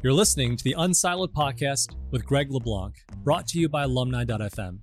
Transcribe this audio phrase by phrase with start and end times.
[0.00, 4.78] You're listening to the Unsiloed podcast with Greg LeBlanc, brought to you by alumni.fm.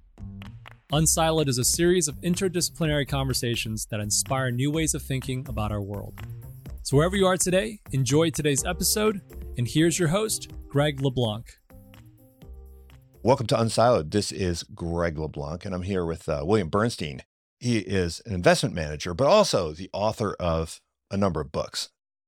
[0.91, 5.81] Unsiloed is a series of interdisciplinary conversations that inspire new ways of thinking about our
[5.81, 6.19] world.
[6.83, 9.21] So, wherever you are today, enjoy today's episode.
[9.57, 11.45] And here's your host, Greg LeBlanc.
[13.23, 14.11] Welcome to Unsiloed.
[14.11, 17.23] This is Greg LeBlanc, and I'm here with uh, William Bernstein.
[17.57, 21.87] He is an investment manager, but also the author of a number of books.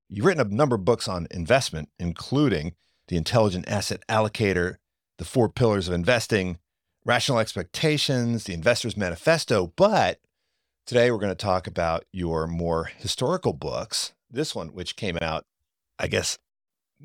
[0.09, 2.75] You've written a number of books on investment, including
[3.09, 4.77] The Intelligent Asset Allocator,
[5.17, 6.59] The Four Pillars of Investing,
[7.03, 9.73] Rational Expectations, The Investor's Manifesto.
[9.75, 10.19] But
[10.85, 14.13] today we're going to talk about your more historical books.
[14.31, 15.45] This one, which came out,
[15.99, 16.37] I guess,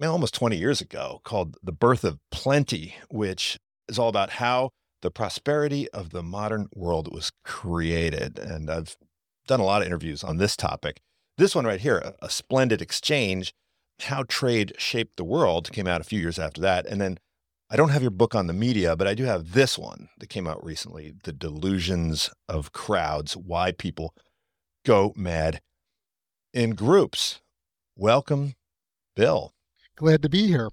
[0.01, 3.59] almost 20 years ago, called The Birth of Plenty, which
[3.89, 4.71] is all about how
[5.03, 8.39] the prosperity of the modern world was created.
[8.39, 8.97] And I've
[9.49, 11.01] done a lot of interviews on this topic.
[11.39, 13.55] This one right here, a, a Splendid Exchange,
[14.01, 16.87] How Trade Shaped the World, came out a few years after that.
[16.87, 17.19] And then
[17.71, 20.29] I don't have your book on the media, but I do have this one that
[20.29, 24.15] came out recently The Delusions of Crowds Why People
[24.85, 25.63] Go Mad
[26.53, 27.41] in Groups.
[27.97, 28.55] Welcome,
[29.17, 29.55] Bill.
[29.97, 30.71] Glad to be here.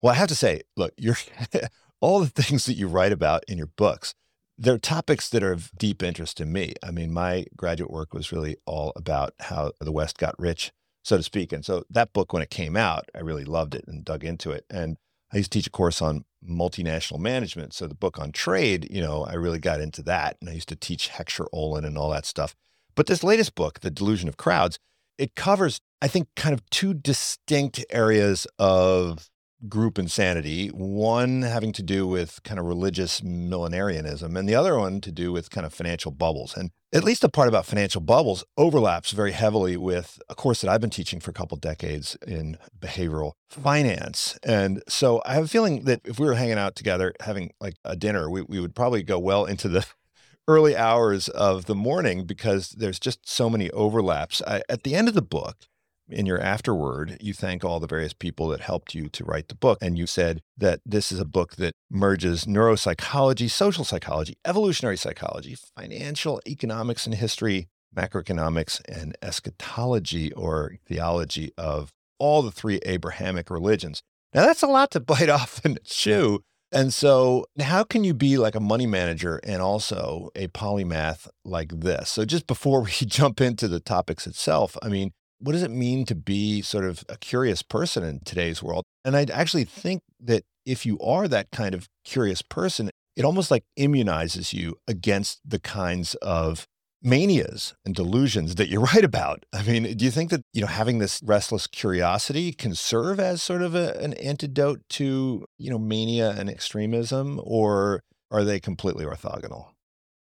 [0.00, 1.18] Well, I have to say, look, you're
[2.00, 4.14] all the things that you write about in your books
[4.58, 6.74] they're topics that are of deep interest to me.
[6.82, 10.72] I mean, my graduate work was really all about how the West got rich,
[11.04, 11.52] so to speak.
[11.52, 14.50] And so that book, when it came out, I really loved it and dug into
[14.50, 14.64] it.
[14.68, 14.96] And
[15.32, 17.72] I used to teach a course on multinational management.
[17.72, 20.36] So the book on trade, you know, I really got into that.
[20.40, 22.56] And I used to teach Heckscher Ohlin and all that stuff.
[22.96, 24.78] But this latest book, The Delusion of Crowds,
[25.18, 29.30] it covers, I think, kind of two distinct areas of
[29.68, 35.00] group insanity, one having to do with kind of religious millenarianism, and the other one
[35.00, 36.56] to do with kind of financial bubbles.
[36.56, 40.70] And at least the part about financial bubbles overlaps very heavily with a course that
[40.70, 44.38] I've been teaching for a couple decades in behavioral finance.
[44.42, 47.74] And so I have a feeling that if we were hanging out together, having like
[47.84, 49.86] a dinner, we, we would probably go well into the
[50.48, 54.40] early hours of the morning because there's just so many overlaps.
[54.46, 55.66] I, at the end of the book,
[56.08, 59.54] in your afterword, you thank all the various people that helped you to write the
[59.54, 59.78] book.
[59.80, 65.56] And you said that this is a book that merges neuropsychology, social psychology, evolutionary psychology,
[65.76, 74.02] financial economics and history, macroeconomics, and eschatology or theology of all the three Abrahamic religions.
[74.34, 76.42] Now, that's a lot to bite off and chew.
[76.70, 81.70] And so, how can you be like a money manager and also a polymath like
[81.80, 82.10] this?
[82.10, 86.04] So, just before we jump into the topics itself, I mean, what does it mean
[86.06, 88.84] to be sort of a curious person in today's world?
[89.04, 93.50] And I actually think that if you are that kind of curious person, it almost
[93.50, 96.66] like immunizes you against the kinds of
[97.02, 99.44] manias and delusions that you write about.
[99.52, 103.42] I mean, do you think that, you know, having this restless curiosity can serve as
[103.42, 109.04] sort of a, an antidote to, you know, mania and extremism or are they completely
[109.04, 109.68] orthogonal?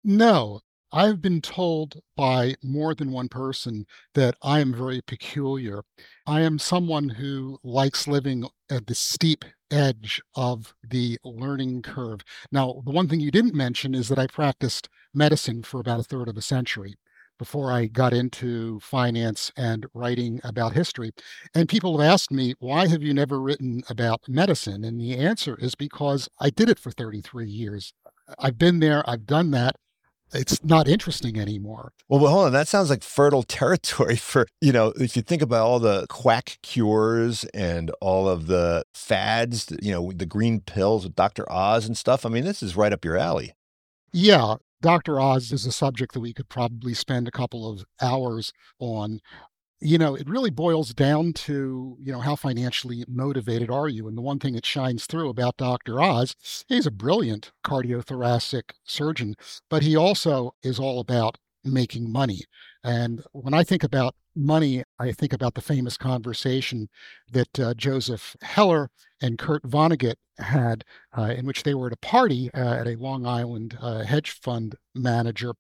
[0.03, 5.83] No, I've been told by more than one person that I am very peculiar.
[6.25, 12.21] I am someone who likes living at the steep edge of the learning curve.
[12.51, 16.03] Now, the one thing you didn't mention is that I practiced medicine for about a
[16.03, 16.95] third of a century
[17.37, 21.11] before I got into finance and writing about history.
[21.53, 24.85] And people have asked me, why have you never written about medicine?
[24.85, 27.93] And the answer is because I did it for 33 years.
[28.39, 29.75] I've been there, I've done that
[30.35, 31.93] it's not interesting anymore.
[32.07, 32.53] Well, well, hold on.
[32.53, 36.57] That sounds like fertile territory for, you know, if you think about all the quack
[36.61, 41.51] cures and all of the fads, you know, the green pills with Dr.
[41.51, 42.25] Oz and stuff.
[42.25, 43.53] I mean, this is right up your alley.
[44.11, 44.55] Yeah.
[44.81, 45.19] Dr.
[45.19, 49.19] Oz is a subject that we could probably spend a couple of hours on
[49.81, 54.07] you know, it really boils down to, you know, how financially motivated are you?
[54.07, 56.01] And the one thing that shines through about Dr.
[56.01, 56.35] Oz,
[56.67, 59.35] he's a brilliant cardiothoracic surgeon,
[59.69, 62.41] but he also is all about making money.
[62.83, 66.87] And when I think about money, I think about the famous conversation
[67.31, 68.89] that uh, Joseph Heller
[69.21, 70.83] and Kurt Vonnegut had,
[71.17, 74.31] uh, in which they were at a party uh, at a Long Island uh, hedge
[74.31, 75.53] fund manager.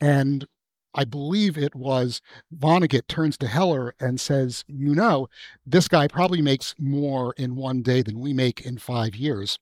[0.00, 0.46] And
[0.96, 2.22] I believe it was
[2.56, 5.28] Vonnegut turns to Heller and says, You know,
[5.64, 9.58] this guy probably makes more in one day than we make in five years.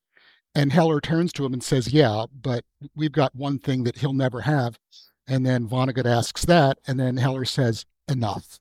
[0.54, 2.64] And Heller turns to him and says, Yeah, but
[2.94, 4.78] we've got one thing that he'll never have.
[5.26, 6.78] And then Vonnegut asks that.
[6.86, 8.60] And then Heller says, Enough.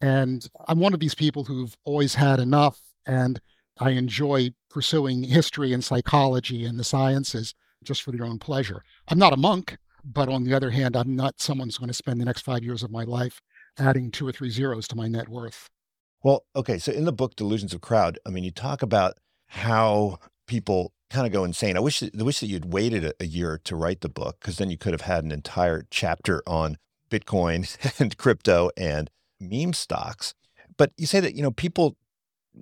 [0.00, 2.80] And I'm one of these people who've always had enough.
[3.06, 3.40] And
[3.78, 7.54] I enjoy pursuing history and psychology and the sciences
[7.84, 8.82] just for their own pleasure.
[9.08, 9.76] I'm not a monk.
[10.04, 12.64] But on the other hand, I'm not someone who's going to spend the next five
[12.64, 13.40] years of my life
[13.78, 15.68] adding two or three zeros to my net worth.
[16.22, 16.78] Well, okay.
[16.78, 21.26] So in the book, Delusions of Crowd, I mean, you talk about how people kind
[21.26, 21.76] of go insane.
[21.76, 24.38] I wish that, I wish that you'd waited a, a year to write the book
[24.40, 26.78] because then you could have had an entire chapter on
[27.10, 29.10] Bitcoin and crypto and
[29.40, 30.34] meme stocks.
[30.76, 31.96] But you say that you know people.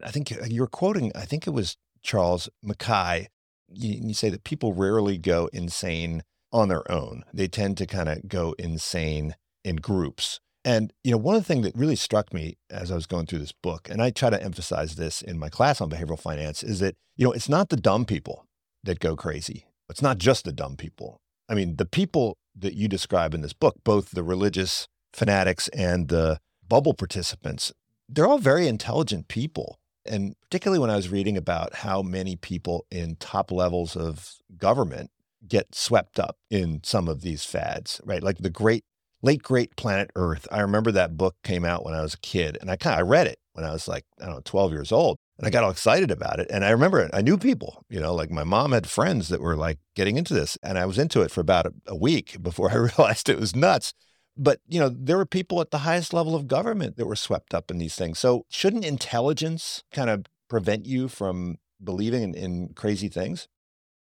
[0.04, 1.10] I think uh, you're quoting.
[1.14, 3.28] I think it was Charles Mackay.
[3.72, 6.22] You, you say that people rarely go insane
[6.52, 7.24] on their own.
[7.32, 10.40] They tend to kind of go insane in groups.
[10.64, 13.26] And you know, one of the things that really struck me as I was going
[13.26, 16.62] through this book, and I try to emphasize this in my class on behavioral finance,
[16.62, 18.46] is that you know it's not the dumb people
[18.84, 19.66] that go crazy.
[19.88, 21.20] It's not just the dumb people.
[21.48, 26.08] I mean, the people that you describe in this book, both the religious fanatics and
[26.08, 27.72] the bubble participants,
[28.08, 29.78] they're all very intelligent people.
[30.06, 35.10] And particularly when I was reading about how many people in top levels of government
[35.46, 38.22] get swept up in some of these fads, right?
[38.22, 38.84] Like the great
[39.22, 40.48] late great planet Earth.
[40.50, 43.00] I remember that book came out when I was a kid and I kind of
[43.00, 45.18] I read it when I was like, I don't know, 12 years old.
[45.38, 46.48] And I got all excited about it.
[46.50, 49.56] And I remember I knew people, you know, like my mom had friends that were
[49.56, 50.58] like getting into this.
[50.62, 53.56] And I was into it for about a, a week before I realized it was
[53.56, 53.94] nuts.
[54.36, 57.52] But, you know, there were people at the highest level of government that were swept
[57.52, 58.18] up in these things.
[58.18, 63.48] So shouldn't intelligence kind of prevent you from believing in, in crazy things?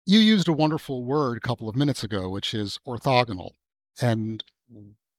[0.06, 3.52] You used a wonderful word a couple of minutes ago, which is orthogonal.
[4.00, 4.44] And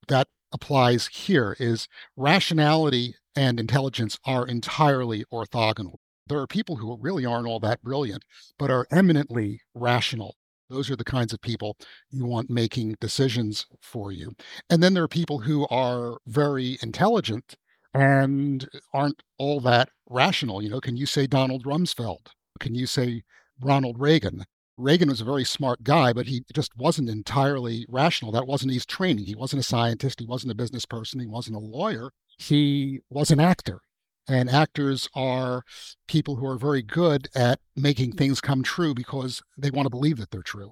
[0.08, 5.96] that applies here is rationality and intelligence are entirely orthogonal.
[6.28, 8.24] There are people who really aren't all that brilliant,
[8.58, 10.36] but are eminently rational.
[10.70, 11.78] Those are the kinds of people
[12.10, 14.34] you want making decisions for you.
[14.70, 17.56] And then there are people who are very intelligent
[17.94, 20.62] and aren't all that rational.
[20.62, 22.28] You know, can you say Donald Rumsfeld?
[22.60, 23.24] Can you say
[23.60, 24.46] Ronald Reagan?
[24.78, 28.32] Reagan was a very smart guy, but he just wasn't entirely rational.
[28.32, 29.26] That wasn't his training.
[29.26, 30.20] He wasn't a scientist.
[30.20, 31.20] He wasn't a business person.
[31.20, 32.12] He wasn't a lawyer.
[32.38, 33.80] He was an actor.
[34.28, 35.64] And actors are
[36.08, 40.18] people who are very good at making things come true because they want to believe
[40.18, 40.72] that they're true.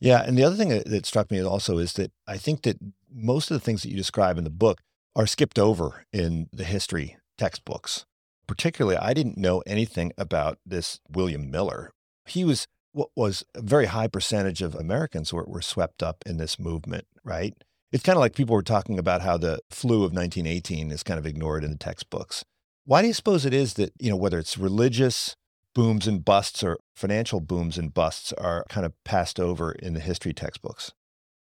[0.00, 0.22] Yeah.
[0.22, 2.78] And the other thing that, struck me also is that I think that
[3.12, 4.80] most of the things that you describe in the book
[5.14, 8.06] are skipped over in the history textbooks.
[8.46, 11.92] Particularly, I didn't know anything about this William Miller.
[12.26, 16.36] He was what was a very high percentage of Americans were, were swept up in
[16.36, 17.54] this movement, right?
[17.90, 21.18] It's kind of like people were talking about how the flu of 1918 is kind
[21.18, 22.44] of ignored in the textbooks.
[22.84, 25.36] Why do you suppose it is that, you know, whether it's religious
[25.74, 30.00] booms and busts or financial booms and busts are kind of passed over in the
[30.00, 30.92] history textbooks?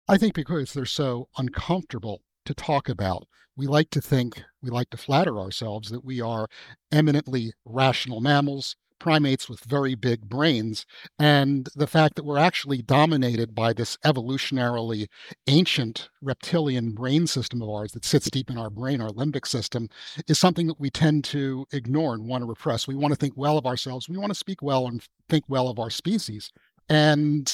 [0.07, 3.27] I think because they're so uncomfortable to talk about.
[3.55, 6.47] We like to think, we like to flatter ourselves that we are
[6.91, 10.85] eminently rational mammals primates with very big brains,
[11.17, 15.07] and the fact that we're actually dominated by this evolutionarily
[15.47, 19.89] ancient reptilian brain system of ours that sits deep in our brain, our limbic system,
[20.27, 22.87] is something that we tend to ignore and want to repress.
[22.87, 24.09] We want to think well of ourselves.
[24.09, 26.51] We want to speak well and think well of our species.
[26.87, 27.51] And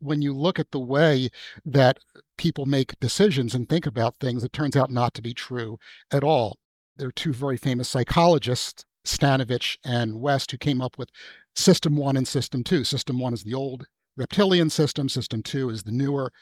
[0.00, 1.30] when you look at the way
[1.64, 1.98] that
[2.36, 5.78] people make decisions and think about things, it turns out not to be true
[6.10, 6.58] at all.
[6.96, 11.10] There are two very famous psychologists Stanovich and West, who came up with
[11.54, 12.84] System One and System Two.
[12.84, 16.32] System One is the old reptilian system, System Two is the newer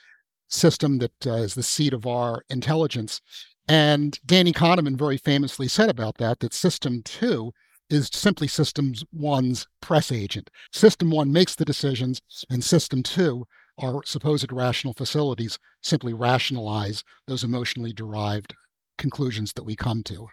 [0.49, 3.21] system that uh, is the seat of our intelligence.
[3.69, 7.53] And Danny Kahneman very famously said about that that System Two
[7.89, 10.51] is simply System One's press agent.
[10.73, 13.47] System One makes the decisions, and System Two
[13.79, 18.55] our supposed rational facilities simply rationalize those emotionally derived
[18.99, 20.29] conclusions that we come to.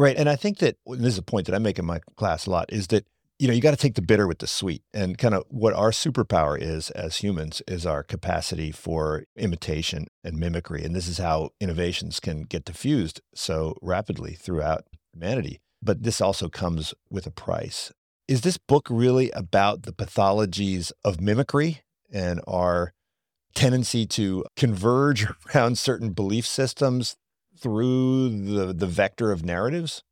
[0.00, 0.16] Right.
[0.16, 2.46] And I think that and this is a point that I make in my class
[2.46, 3.06] a lot is that,
[3.38, 4.82] you know, you got to take the bitter with the sweet.
[4.94, 10.38] And kind of what our superpower is as humans is our capacity for imitation and
[10.38, 10.82] mimicry.
[10.82, 15.60] And this is how innovations can get diffused so rapidly throughout humanity.
[15.82, 17.92] But this also comes with a price.
[18.26, 22.94] Is this book really about the pathologies of mimicry and our
[23.54, 27.16] tendency to converge around certain belief systems
[27.60, 30.02] through the, the vector of narratives?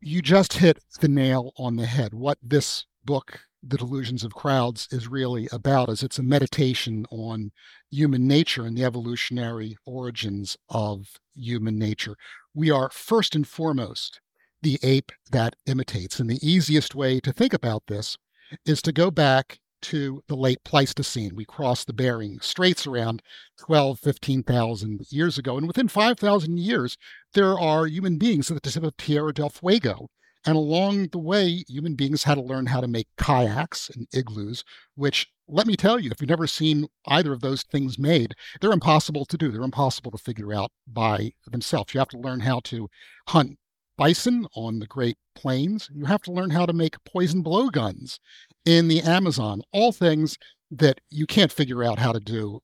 [0.00, 2.12] You just hit the nail on the head.
[2.14, 7.52] What this book, The Delusions of Crowds, is really about is it's a meditation on
[7.90, 12.16] human nature and the evolutionary origins of human nature.
[12.54, 14.20] We are first and foremost
[14.62, 16.18] the ape that imitates.
[16.18, 18.16] And the easiest way to think about this
[18.64, 21.36] is to go back to the late Pleistocene.
[21.36, 23.22] We crossed the Bering Straits around
[23.58, 25.56] 12, 15,000 years ago.
[25.56, 26.98] And within 5,000 years,
[27.34, 30.08] there are human beings at the tip of Tierra del Fuego.
[30.44, 34.64] And along the way, human beings had to learn how to make kayaks and igloos,
[34.96, 38.72] which, let me tell you, if you've never seen either of those things made, they're
[38.72, 39.52] impossible to do.
[39.52, 41.94] They're impossible to figure out by themselves.
[41.94, 42.88] You have to learn how to
[43.28, 43.58] hunt
[43.96, 45.88] bison on the Great Plains.
[45.92, 48.18] You have to learn how to make poison blowguns
[48.64, 50.38] in the Amazon, all things
[50.70, 52.60] that you can't figure out how to do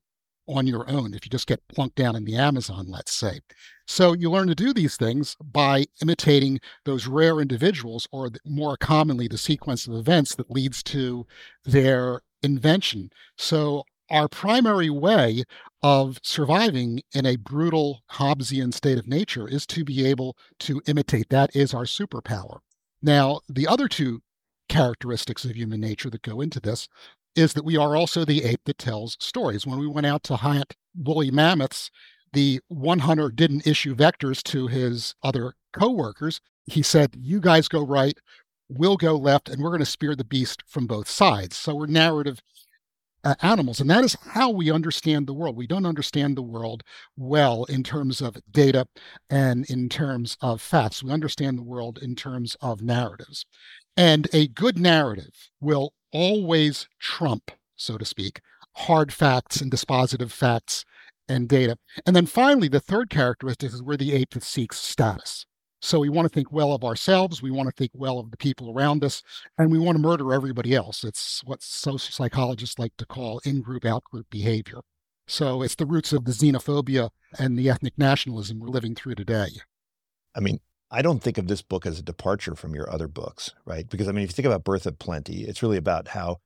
[0.47, 3.39] on your own if you just get plunked down in the Amazon, let's say.
[3.87, 9.27] So you learn to do these things by imitating those rare individuals, or more commonly,
[9.27, 11.25] the sequence of events that leads to
[11.63, 13.09] their invention.
[13.37, 15.43] So our primary way
[15.81, 21.29] of surviving in a brutal Hobbesian state of nature is to be able to imitate.
[21.29, 22.59] That is our superpower.
[23.01, 24.21] Now, the other two
[24.69, 26.87] characteristics of human nature that go into this
[27.35, 29.65] is that we are also the ape that tells stories.
[29.65, 31.89] When we went out to hunt woolly mammoths,
[32.31, 36.41] the one hunter didn't issue vectors to his other coworkers.
[36.65, 38.17] He said, You guys go right,
[38.69, 41.57] we'll go left, and we're going to spear the beast from both sides.
[41.57, 42.39] So we're narrative
[43.23, 43.79] uh, animals.
[43.79, 45.55] And that is how we understand the world.
[45.55, 46.83] We don't understand the world
[47.15, 48.87] well in terms of data
[49.29, 51.03] and in terms of facts.
[51.03, 53.45] We understand the world in terms of narratives.
[53.95, 58.41] And a good narrative will always trump, so to speak,
[58.75, 60.83] hard facts and dispositive facts
[61.27, 61.77] and data.
[62.05, 65.45] And then finally, the third characteristic is we're the ape seeks status.
[65.83, 68.37] So we want to think well of ourselves, we want to think well of the
[68.37, 69.21] people around us,
[69.57, 71.03] and we want to murder everybody else.
[71.03, 74.79] It's what social psychologists like to call in group, out group behavior.
[75.27, 79.49] So it's the roots of the xenophobia and the ethnic nationalism we're living through today.
[80.33, 83.51] I mean, I don't think of this book as a departure from your other books,
[83.65, 83.87] right?
[83.89, 86.37] Because I mean, if you think about Birth of Plenty, it's really about how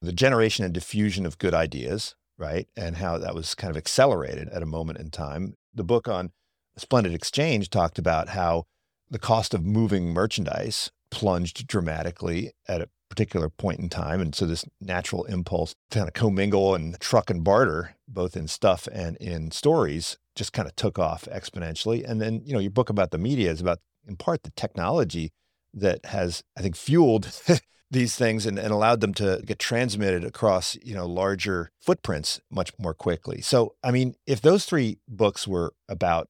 [0.00, 2.66] the generation and diffusion of good ideas, right?
[2.78, 5.52] And how that was kind of accelerated at a moment in time.
[5.74, 6.30] The book on
[6.78, 8.64] Splendid Exchange talked about how
[9.10, 14.20] the cost of moving merchandise plunged dramatically at a particular point in time.
[14.20, 18.48] And so this natural impulse to kind of commingle and truck and barter, both in
[18.48, 22.04] stuff and in stories, just kind of took off exponentially.
[22.08, 25.32] And then, you know, your book about the media is about, in part, the technology
[25.72, 27.30] that has, I think, fueled
[27.90, 32.72] these things and, and allowed them to get transmitted across, you know, larger footprints much
[32.78, 33.40] more quickly.
[33.40, 36.28] So, I mean, if those three books were about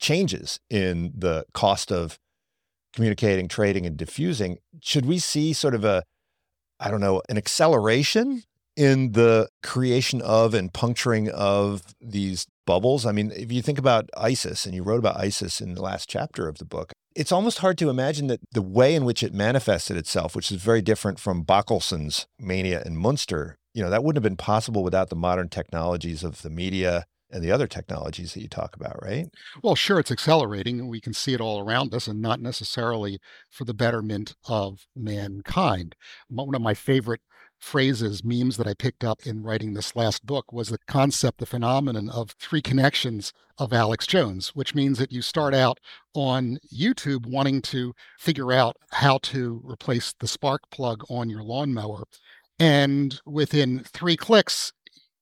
[0.00, 2.18] changes in the cost of
[2.94, 6.02] communicating, trading, and diffusing, should we see sort of a,
[6.80, 8.42] I don't know, an acceleration
[8.76, 13.06] in the creation of and puncturing of these bubbles?
[13.06, 16.08] I mean, if you think about ISIS, and you wrote about ISIS in the last
[16.08, 19.34] chapter of the book, it's almost hard to imagine that the way in which it
[19.34, 24.24] manifested itself, which is very different from Böckelson's mania in Munster, you know, that wouldn't
[24.24, 28.40] have been possible without the modern technologies of the media and the other technologies that
[28.40, 29.28] you talk about, right?
[29.62, 30.88] Well, sure, it's accelerating.
[30.88, 35.94] We can see it all around us and not necessarily for the betterment of mankind.
[36.28, 37.20] One of my favorite
[37.60, 41.46] phrases, memes that I picked up in writing this last book was the concept, the
[41.46, 45.78] phenomenon of three connections of Alex Jones, which means that you start out
[46.14, 52.04] on YouTube wanting to figure out how to replace the spark plug on your lawnmower.
[52.58, 54.72] And within three clicks,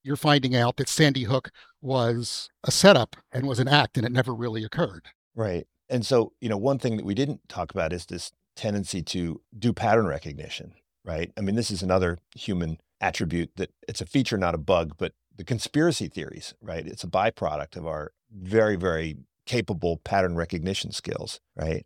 [0.09, 1.50] you're finding out that Sandy Hook
[1.83, 5.09] was a setup and was an act and it never really occurred.
[5.37, 5.67] Right.
[5.91, 9.41] And so, you know, one thing that we didn't talk about is this tendency to
[9.57, 10.73] do pattern recognition,
[11.05, 11.31] right?
[11.37, 15.12] I mean, this is another human attribute that it's a feature, not a bug, but
[15.37, 16.87] the conspiracy theories, right?
[16.87, 21.85] It's a byproduct of our very, very capable pattern recognition skills, right?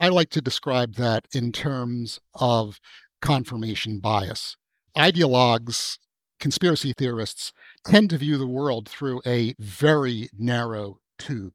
[0.00, 2.80] I like to describe that in terms of
[3.22, 4.56] confirmation bias.
[4.96, 5.98] Ideologues
[6.44, 7.54] conspiracy theorists
[7.86, 11.54] tend to view the world through a very narrow tube.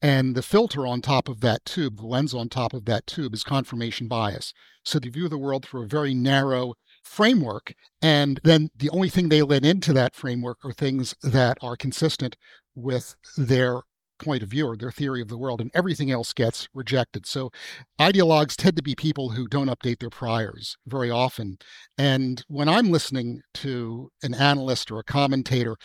[0.00, 3.34] And the filter on top of that tube, the lens on top of that tube,
[3.34, 4.54] is confirmation bias.
[4.82, 7.74] So they view the world through a very narrow framework.
[8.00, 12.38] And then the only thing they let into that framework are things that are consistent
[12.74, 13.82] with their
[14.20, 17.26] point of view or their theory of the world, and everything else gets rejected.
[17.26, 17.50] So,
[18.00, 21.58] ideologues tend to be people who don't update their priors very often.
[21.98, 25.76] And when I'm listening to an analyst or a commentator,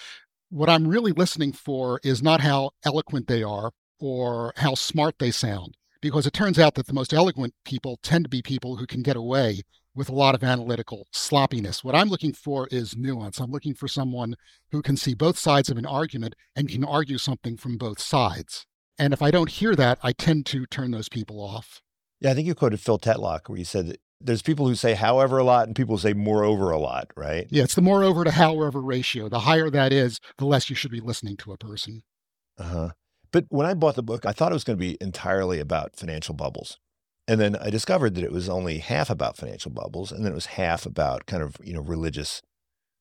[0.49, 5.31] what I'm really listening for is not how eloquent they are or how smart they
[5.31, 8.85] sound, because it turns out that the most eloquent people tend to be people who
[8.85, 9.61] can get away
[9.95, 11.83] with a lot of analytical sloppiness.
[11.83, 13.39] What I'm looking for is nuance.
[13.39, 14.35] I'm looking for someone
[14.71, 18.65] who can see both sides of an argument and can argue something from both sides.
[18.99, 21.81] And if I don't hear that, I tend to turn those people off.
[22.19, 24.93] Yeah, I think you quoted Phil Tetlock where you said that there's people who say
[24.93, 27.47] however a lot and people who say moreover a lot, right?
[27.49, 29.29] Yeah, it's the moreover to however ratio.
[29.29, 32.03] The higher that is, the less you should be listening to a person.
[32.57, 32.89] Uh huh.
[33.31, 35.97] But when I bought the book, I thought it was going to be entirely about
[35.97, 36.79] financial bubbles.
[37.27, 40.35] And then I discovered that it was only half about financial bubbles, and then it
[40.35, 42.41] was half about kind of you know religious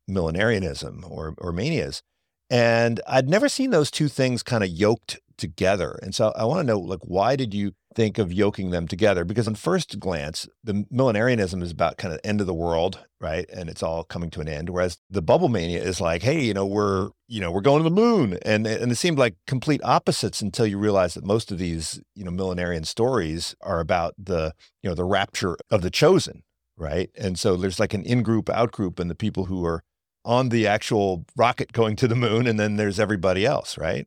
[0.08, 2.02] millenarianism or or manias.
[2.50, 5.98] And I'd never seen those two things kind of yoked together.
[6.02, 9.24] And so I want to know, like, why did you think of yoking them together
[9.24, 13.48] because on first glance the millenarianism is about kind of end of the world right
[13.50, 16.54] and it's all coming to an end whereas the bubble mania is like hey you
[16.54, 19.80] know we're you know we're going to the moon and and it seemed like complete
[19.84, 24.52] opposites until you realize that most of these you know millenarian stories are about the
[24.82, 26.42] you know the rapture of the chosen
[26.76, 27.10] right?
[27.16, 29.82] And so there's like an in-group out-group and the people who are
[30.24, 34.06] on the actual rocket going to the moon and then there's everybody else right?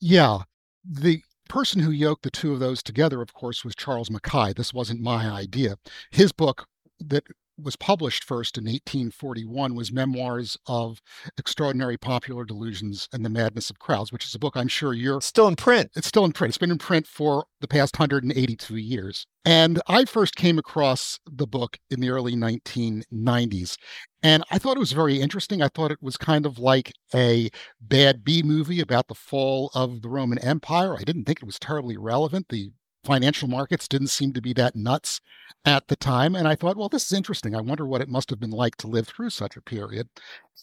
[0.00, 0.40] Yeah.
[0.84, 4.52] The person who yoked the two of those together, of course, was Charles Mackay.
[4.54, 5.76] This wasn't my idea.
[6.12, 6.66] His book
[7.00, 7.24] that
[7.62, 11.02] was published first in 1841 was Memoirs of
[11.36, 15.20] Extraordinary Popular Delusions and the Madness of Crowds, which is a book I'm sure you're
[15.20, 15.90] still in print.
[15.96, 16.50] It's still in print.
[16.50, 19.26] It's been in print for the past 182 years.
[19.44, 23.76] And I first came across the book in the early 1990s.
[24.22, 25.62] And I thought it was very interesting.
[25.62, 27.50] I thought it was kind of like a
[27.80, 30.94] bad B movie about the fall of the Roman Empire.
[30.96, 32.48] I didn't think it was terribly relevant.
[32.48, 32.70] The
[33.04, 35.20] financial markets didn't seem to be that nuts
[35.64, 36.34] at the time.
[36.34, 37.54] And I thought, well, this is interesting.
[37.54, 40.08] I wonder what it must have been like to live through such a period.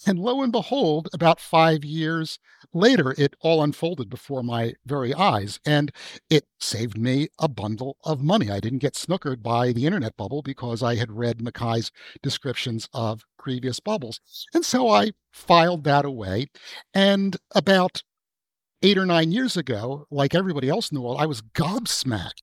[0.06, 2.40] And lo and behold, about five years
[2.74, 5.60] later, it all unfolded before my very eyes.
[5.66, 5.92] And
[6.30, 8.52] it saved me a bundle of money.
[8.52, 11.92] I didn't get snookered by the internet bubble because I had read Mackay's
[12.22, 14.20] descriptions of previous bubbles.
[14.54, 16.48] And so I filed that away.
[16.94, 18.04] And about
[18.82, 22.42] eight or nine years ago, like everybody else in the world, I was gobsmacked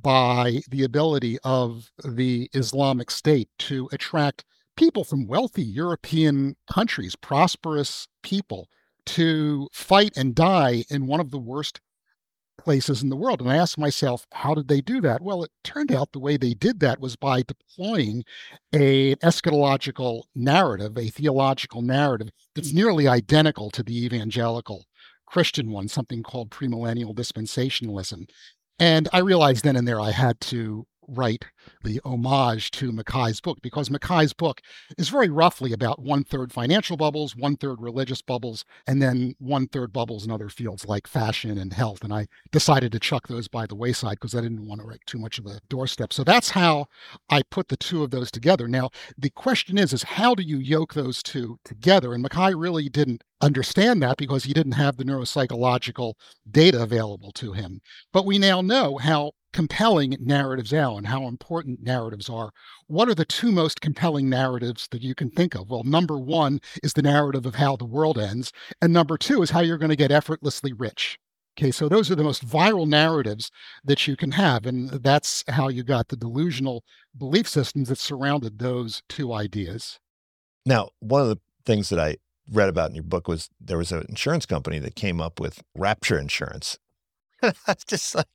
[0.00, 4.44] by the ability of the Islamic State to attract
[4.76, 8.68] people from wealthy European countries, prosperous people,
[9.06, 11.80] to fight and die in one of the worst
[12.58, 13.40] places in the world.
[13.40, 15.22] And I asked myself, how did they do that?
[15.22, 18.24] Well, it turned out the way they did that was by deploying
[18.72, 24.84] a eschatological narrative, a theological narrative that's nearly identical to the evangelical
[25.30, 28.28] Christian one, something called premillennial dispensationalism.
[28.78, 31.46] And I realized then and there I had to write
[31.84, 34.60] the homage to Mackay's book because Mackay's book
[34.98, 39.66] is very roughly about one third financial bubbles, one third religious bubbles, and then one
[39.66, 42.02] third bubbles in other fields like fashion and health.
[42.04, 45.02] And I decided to chuck those by the wayside because I didn't want to write
[45.06, 46.12] too much of a doorstep.
[46.12, 46.86] So that's how
[47.28, 48.68] I put the two of those together.
[48.68, 52.12] Now, the question is, is how do you yoke those two together?
[52.12, 56.14] And Mackay really didn't understand that because he didn't have the neuropsychological
[56.50, 57.80] data available to him.
[58.12, 62.52] But we now know how compelling narratives are and how important narratives are.
[62.86, 65.70] What are the two most compelling narratives that you can think of?
[65.70, 69.50] Well, number one is the narrative of how the world ends, and number two is
[69.50, 71.18] how you're going to get effortlessly rich.
[71.58, 73.50] Okay, so those are the most viral narratives
[73.84, 74.66] that you can have.
[74.66, 76.84] And that's how you got the delusional
[77.16, 79.98] belief systems that surrounded those two ideas.
[80.64, 82.16] Now, one of the things that I
[82.50, 85.62] read about in your book was there was an insurance company that came up with
[85.76, 86.78] rapture insurance.
[87.66, 88.26] That's just like,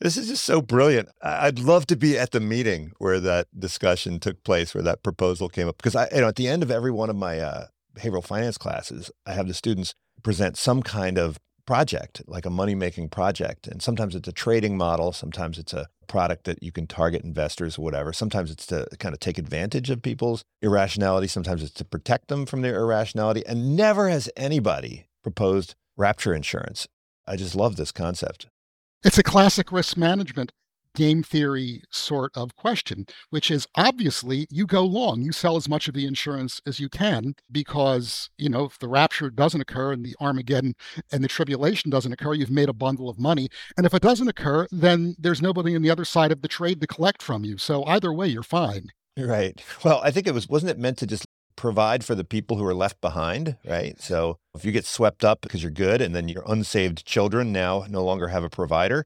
[0.00, 1.08] this is just so brilliant.
[1.22, 5.48] I'd love to be at the meeting where that discussion took place, where that proposal
[5.48, 5.76] came up.
[5.76, 8.56] Because I, you know, at the end of every one of my uh, behavioral finance
[8.56, 13.66] classes, I have the students present some kind of project, like a money making project.
[13.66, 17.78] And sometimes it's a trading model, sometimes it's a product that you can target investors
[17.78, 18.12] or whatever.
[18.12, 22.46] Sometimes it's to kind of take advantage of people's irrationality, sometimes it's to protect them
[22.46, 23.46] from their irrationality.
[23.46, 26.88] And never has anybody proposed rapture insurance.
[27.26, 28.48] I just love this concept.
[29.02, 30.52] It's a classic risk management
[30.94, 35.88] game theory sort of question, which is obviously you go long, you sell as much
[35.88, 40.04] of the insurance as you can because, you know, if the rapture doesn't occur and
[40.04, 40.74] the Armageddon
[41.10, 43.48] and the tribulation doesn't occur, you've made a bundle of money.
[43.76, 46.80] And if it doesn't occur, then there's nobody on the other side of the trade
[46.82, 47.56] to collect from you.
[47.56, 48.88] So either way, you're fine.
[49.16, 49.62] Right.
[49.84, 51.26] Well, I think it was, wasn't it meant to just
[51.60, 54.00] provide for the people who are left behind, right?
[54.00, 57.84] So if you get swept up because you're good and then your unsaved children now
[57.88, 59.04] no longer have a provider,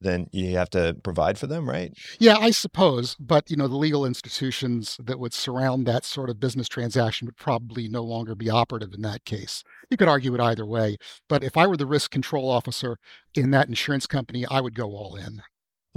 [0.00, 1.92] then you have to provide for them, right?
[2.20, 3.16] Yeah, I suppose.
[3.18, 7.36] But, you know, the legal institutions that would surround that sort of business transaction would
[7.36, 9.64] probably no longer be operative in that case.
[9.90, 10.98] You could argue it either way.
[11.28, 12.98] But if I were the risk control officer
[13.34, 15.42] in that insurance company, I would go all in.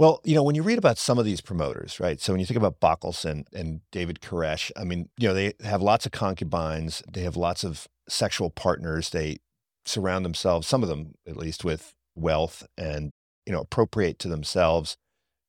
[0.02, 2.20] Well, you know, when you read about some of these promoters, right?
[2.20, 5.80] So when you think about Bockelson and David Koresh, I mean, you know, they have
[5.80, 9.36] lots of concubines, they have lots of sexual partners, they
[9.84, 13.12] surround themselves, some of them at least, with wealth and,
[13.46, 14.96] you know, appropriate to themselves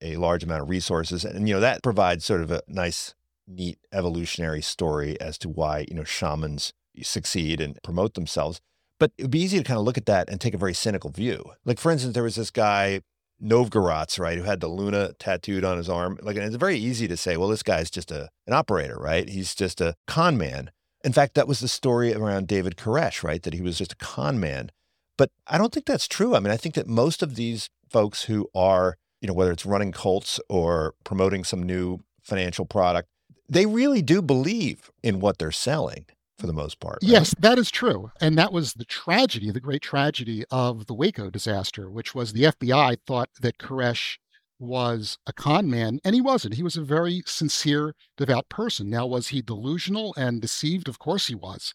[0.04, 1.26] a large amount of resources.
[1.26, 3.16] And, you know, that provides sort of a nice,
[3.48, 8.62] neat evolutionary story as to why, you know, shamans succeed and promote themselves.
[9.00, 10.76] But it would be easy to kind of look at that and take a very
[10.76, 11.44] cynical view.
[11.66, 13.02] Like, for instance, there was this guy,
[13.44, 16.18] Novogratz, right, who had the Luna tattooed on his arm.
[16.22, 19.28] Like, it's very easy to say, well, this guy's just a an operator, right?
[19.28, 20.72] He's just a con man.
[21.04, 23.44] In fact, that was the story around David Koresh, right?
[23.44, 24.72] That he was just a con man.
[25.18, 26.36] But I don't think that's true.
[26.36, 29.66] I mean, I think that most of these folks who are you know, whether it's
[29.66, 33.08] running cults or promoting some new financial product,
[33.48, 36.06] they really do believe in what they're selling
[36.44, 37.00] for the most part.
[37.02, 37.10] Right?
[37.10, 38.12] Yes, that is true.
[38.20, 42.44] And that was the tragedy, the great tragedy of the Waco disaster, which was the
[42.44, 44.18] FBI thought that Koresh
[44.60, 46.56] was a con man, and he wasn't.
[46.56, 48.90] He was a very sincere, devout person.
[48.90, 50.90] Now, was he delusional and deceived?
[50.90, 51.74] Of course he was.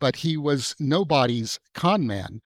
[0.00, 2.42] But he was nobody's con man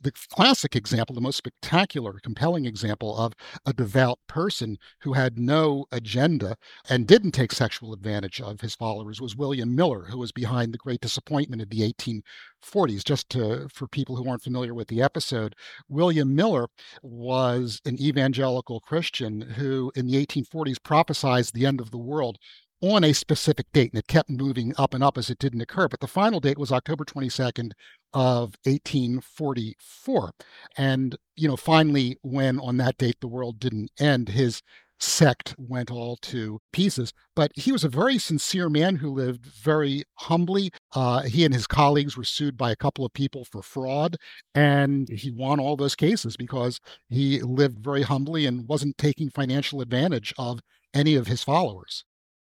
[0.00, 3.32] the classic example, the most spectacular, compelling example of
[3.64, 6.56] a devout person who had no agenda
[6.88, 10.78] and didn't take sexual advantage of his followers was William Miller, who was behind the
[10.78, 13.04] Great Disappointment of the 1840s.
[13.04, 15.54] Just to, for people who aren't familiar with the episode,
[15.88, 16.68] William Miller
[17.02, 22.38] was an evangelical Christian who, in the 1840s, prophesied the end of the world
[22.82, 25.88] on a specific date, and it kept moving up and up as it didn't occur.
[25.88, 27.72] But the final date was October 22nd
[28.16, 30.32] of 1844.
[30.78, 34.62] And, you know, finally, when on that date the world didn't end, his
[34.98, 37.12] sect went all to pieces.
[37.34, 40.70] But he was a very sincere man who lived very humbly.
[40.94, 44.16] Uh, he and his colleagues were sued by a couple of people for fraud,
[44.54, 49.82] and he won all those cases because he lived very humbly and wasn't taking financial
[49.82, 50.60] advantage of
[50.94, 52.06] any of his followers.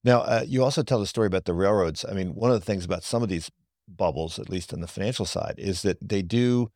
[0.05, 2.05] Now, uh, you also tell the story about the railroads.
[2.09, 3.51] I mean, one of the things about some of these
[3.88, 6.70] bubbles, at least on the financial side, is that they do,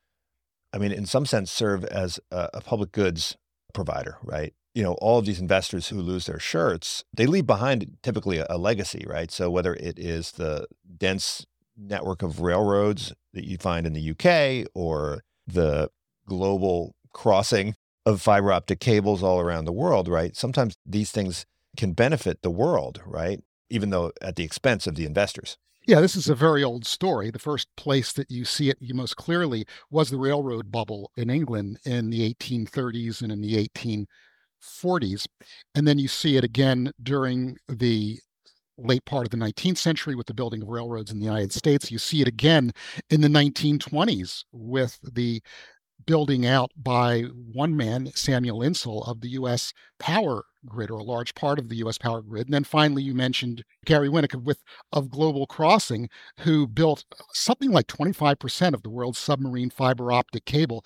[0.72, 3.36] I mean, in some sense, serve as a, a public goods
[3.72, 4.54] provider, right?
[4.74, 8.46] You know, all of these investors who lose their shirts, they leave behind typically a,
[8.48, 9.30] a legacy, right?
[9.30, 10.66] So whether it is the
[10.98, 11.46] dense
[11.76, 15.90] network of railroads that you find in the UK or the
[16.26, 20.36] global crossing of fiber optic cables all around the world, right?
[20.36, 21.46] Sometimes these things
[21.76, 23.40] can benefit the world, right?
[23.70, 25.56] Even though at the expense of the investors.
[25.86, 27.30] Yeah, this is a very old story.
[27.30, 31.78] The first place that you see it most clearly was the railroad bubble in England
[31.84, 35.26] in the 1830s and in the 1840s.
[35.74, 38.20] And then you see it again during the
[38.78, 41.90] late part of the 19th century with the building of railroads in the United States.
[41.90, 42.72] You see it again
[43.10, 45.42] in the 1920s with the
[46.06, 49.72] building out by one man, Samuel Insull, of the U.S.
[49.98, 51.98] power grid or a large part of the U.S.
[51.98, 52.46] power grid.
[52.46, 54.62] And then finally, you mentioned Gary Winnick with
[54.92, 56.08] of Global Crossing,
[56.40, 60.84] who built uh, something like 25% of the world's submarine fiber optic cable,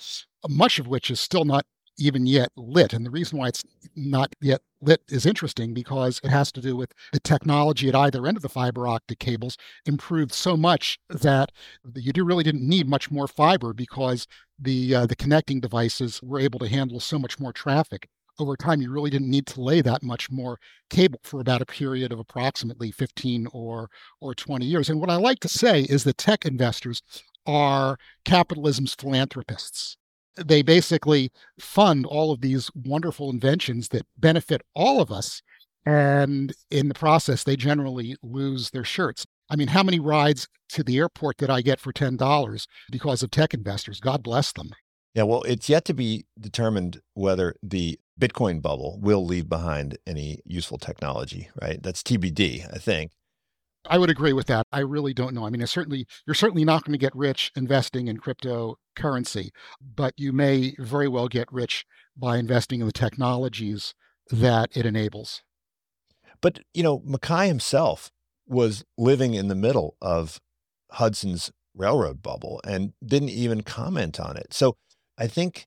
[0.49, 1.67] much of which is still not
[1.99, 2.93] even yet lit.
[2.93, 6.77] And the reason why it's not yet lit is interesting because it has to do
[6.77, 9.57] with the technology at either end of the fiber optic cables
[9.87, 11.51] improved so much that
[11.95, 14.27] you really didn't need much more fiber because
[14.59, 18.81] the uh, the connecting devices were able to handle so much more traffic over time,
[18.81, 20.59] you really didn't need to lay that much more
[20.91, 23.89] cable for about a period of approximately 15 or,
[24.21, 24.89] or 20 years.
[24.89, 27.03] And what I like to say is that tech investors
[27.47, 29.97] are capitalism's philanthropists.
[30.45, 35.43] They basically fund all of these wonderful inventions that benefit all of us.
[35.85, 39.25] And in the process, they generally lose their shirts.
[39.49, 43.31] I mean, how many rides to the airport did I get for $10 because of
[43.31, 44.01] tech investors?
[44.01, 44.71] God bless them.
[45.15, 50.41] Yeah, well, it's yet to be determined whether the Bitcoin bubble will leave behind any
[50.45, 51.83] useful technology, right?
[51.83, 53.13] That's TBD, I think.
[53.89, 54.67] I would agree with that.
[54.73, 55.47] I really don't know.
[55.47, 60.33] I mean, certainly you're certainly not going to get rich investing in cryptocurrency, but you
[60.33, 61.85] may very well get rich
[62.17, 63.95] by investing in the technologies
[64.31, 65.43] that it enables.
[66.41, 68.11] But, you know, Mackay himself
[68.47, 70.41] was living in the middle of
[70.93, 74.53] Hudson's railroad bubble and didn't even comment on it.
[74.53, 74.77] So
[75.19, 75.67] I think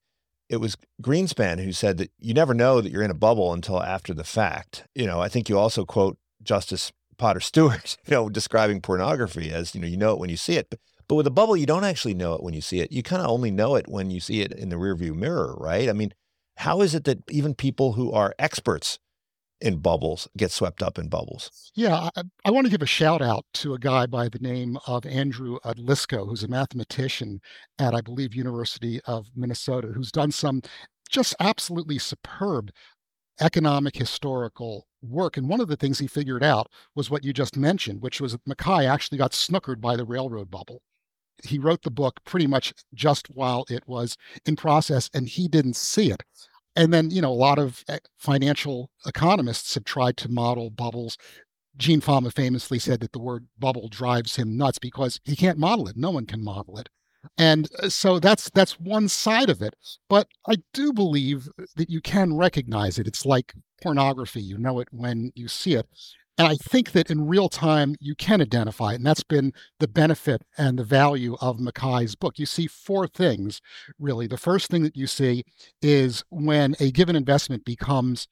[0.50, 3.82] it was Greenspan who said that you never know that you're in a bubble until
[3.82, 4.86] after the fact.
[4.96, 9.76] You know, I think you also quote Justice Potter Stewart, you know, describing pornography as,
[9.76, 10.70] you know, you know it when you see it.
[10.70, 12.92] But, but with a bubble, you don't actually know it when you see it.
[12.92, 15.90] You kind of only know it when you see it in the rearview mirror, right?
[15.90, 16.14] I mean,
[16.58, 19.00] how is it that even people who are experts
[19.62, 21.72] in bubbles get swept up in bubbles.
[21.76, 24.78] Yeah, I, I, want to give a shout out to a guy by the name
[24.88, 27.42] of Andrew Odlyzko, who's a mathematician
[27.78, 30.62] at, I believe, University of Minnesota, who's done some
[31.10, 32.72] just absolutely superb
[33.39, 35.38] economic historical work.
[35.38, 38.34] And one of the things he figured out was what you just mentioned, which was
[38.34, 40.82] that Mackay actually got snookered by the railroad bubble.
[41.43, 45.78] He wrote the book pretty much just while it was in process, and he didn't
[45.78, 46.23] see it.
[46.75, 51.17] And then, you know, a lot of eh, financial economists have tried to model bubbles.
[51.78, 55.88] Gene Fama famously said that the word bubble drives him nuts because he can't model
[55.88, 55.95] it.
[55.97, 56.89] No one can model it.
[57.38, 59.76] And uh, so that's that's one side of it.
[60.10, 63.08] But I do believe that you can recognize it.
[63.08, 64.42] It's like pornography.
[64.42, 65.88] You know it when you see it.
[66.38, 68.96] And I think that in real time, you can identify it.
[68.96, 72.40] And that's been the benefit and the value of Mackay's book.
[72.40, 73.60] You see four things,
[74.00, 74.26] really.
[74.26, 75.44] The first thing that you see
[75.82, 78.30] is when a given investment becomes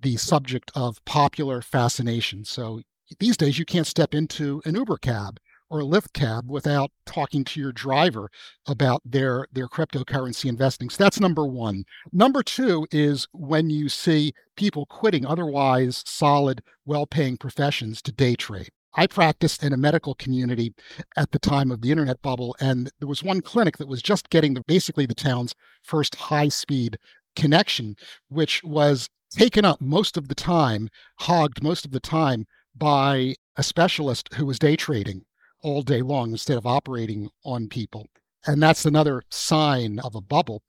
[0.00, 2.46] the subject of popular fascination.
[2.46, 2.80] So
[3.18, 5.38] these days, you can't step into an Uber cab
[5.70, 8.30] or a Lyft cab without talking to your driver
[8.66, 10.90] about their their cryptocurrency investing.
[10.90, 11.84] So that's number one.
[12.12, 18.70] Number two is when you see people quitting otherwise solid, well-paying professions to day trade.
[18.96, 20.72] I practiced in a medical community
[21.16, 24.30] at the time of the internet bubble, and there was one clinic that was just
[24.30, 26.96] getting the, basically the town's first high-speed
[27.34, 27.96] connection,
[28.28, 32.46] which was taken up most of the time, hogged most of the time
[32.76, 35.24] by a specialist who was day trading
[35.64, 38.06] all day long instead of operating on people.
[38.46, 40.62] And that's another sign of a bubble.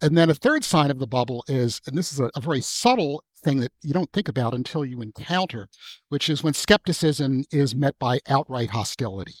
[0.00, 2.60] And then a third sign of the bubble is, and this is a, a very
[2.60, 5.68] subtle thing that you don't think about until you encounter,
[6.08, 9.34] which is when skepticism is met by outright hostility.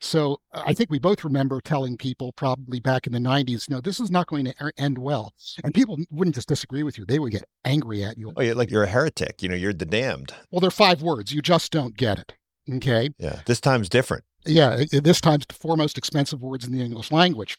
[0.00, 3.98] So I think we both remember telling people probably back in the 90s, no, this
[3.98, 5.32] is not going to end well.
[5.64, 8.32] And people wouldn't just disagree with you, they would get angry at you.
[8.36, 9.42] Oh, yeah, like you're a heretic.
[9.42, 10.34] You know, you're the damned.
[10.50, 11.32] Well, they're five words.
[11.32, 12.34] You just don't get it.
[12.70, 13.10] Okay.
[13.18, 13.40] Yeah.
[13.46, 17.56] This time's different yeah, this time's the four most expensive words in the English language.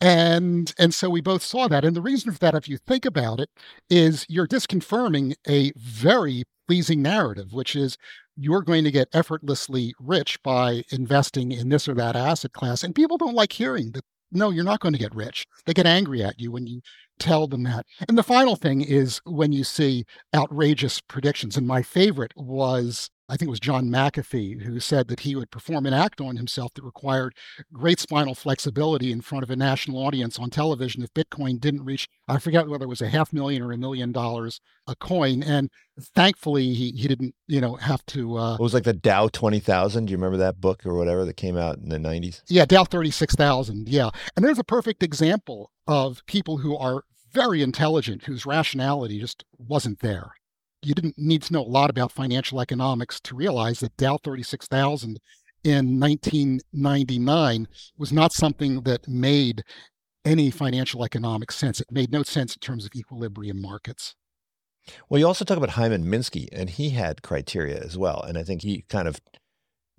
[0.00, 1.84] And and so we both saw that.
[1.84, 3.50] And the reason for that, if you think about it,
[3.88, 7.96] is you're disconfirming a very pleasing narrative, which is
[8.36, 12.82] you're going to get effortlessly rich by investing in this or that asset class.
[12.82, 15.46] And people don't like hearing that no, you're not going to get rich.
[15.66, 16.80] They get angry at you when you
[17.18, 17.86] tell them that.
[18.08, 20.04] And the final thing is when you see
[20.34, 21.56] outrageous predictions.
[21.56, 25.50] And my favorite was I think it was John McAfee who said that he would
[25.50, 27.34] perform an act on himself that required
[27.72, 32.10] great spinal flexibility in front of a national audience on television if Bitcoin didn't reach,
[32.28, 35.42] I forget whether it was a half million or a million dollars a coin.
[35.42, 38.36] And thankfully, he, he didn't, you know, have to.
[38.36, 40.04] Uh, it was like the Dow 20,000.
[40.04, 42.42] Do you remember that book or whatever that came out in the 90s?
[42.48, 43.88] Yeah, Dow 36,000.
[43.88, 44.10] Yeah.
[44.36, 50.00] And there's a perfect example of people who are very intelligent, whose rationality just wasn't
[50.00, 50.34] there
[50.82, 55.18] you didn't need to know a lot about financial economics to realize that Dow 36,000
[55.64, 59.62] in 1999 was not something that made
[60.24, 61.80] any financial economic sense.
[61.80, 64.14] It made no sense in terms of equilibrium markets.
[65.08, 68.22] Well, you also talk about Hyman Minsky, and he had criteria as well.
[68.22, 69.20] And I think he kind of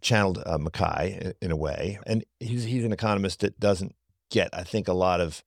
[0.02, 2.00] channeled uh, Mackay in a way.
[2.06, 3.96] And he's, he's an economist that doesn't
[4.30, 5.44] get, I think, a lot of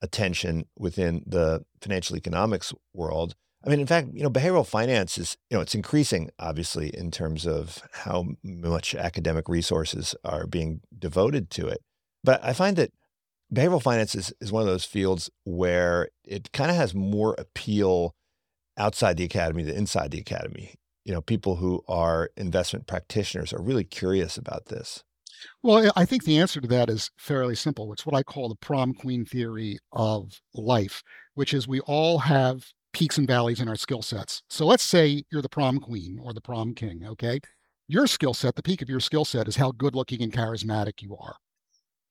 [0.00, 3.34] attention within the financial economics world.
[3.64, 7.10] I mean, in fact, you know, behavioral finance is, you know, it's increasing obviously in
[7.10, 11.82] terms of how much academic resources are being devoted to it.
[12.22, 12.92] But I find that
[13.52, 18.14] behavioral finance is, is one of those fields where it kind of has more appeal
[18.76, 20.74] outside the academy than inside the academy.
[21.04, 25.02] You know, people who are investment practitioners are really curious about this.
[25.62, 27.92] Well, I think the answer to that is fairly simple.
[27.92, 31.02] It's what I call the prom queen theory of life,
[31.34, 32.64] which is we all have
[32.98, 34.42] peaks and valleys in our skill sets.
[34.50, 37.38] So let's say you're the prom queen or the prom king, okay?
[37.86, 41.00] Your skill set, the peak of your skill set is how good looking and charismatic
[41.00, 41.36] you are.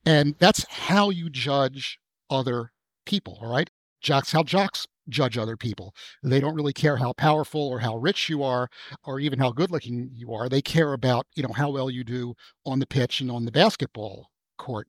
[0.06, 2.72] And that's how you judge other
[3.06, 3.70] people, all right?
[4.00, 5.94] Jocks, how jocks judge other people.
[6.24, 8.70] They don't really care how powerful or how rich you are
[9.04, 10.48] or even how good looking you are.
[10.48, 12.34] They care about, you know, how well you do
[12.66, 14.88] on the pitch and on the basketball court.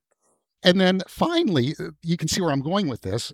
[0.63, 3.33] And then finally, uh, you can see where I'm going with this.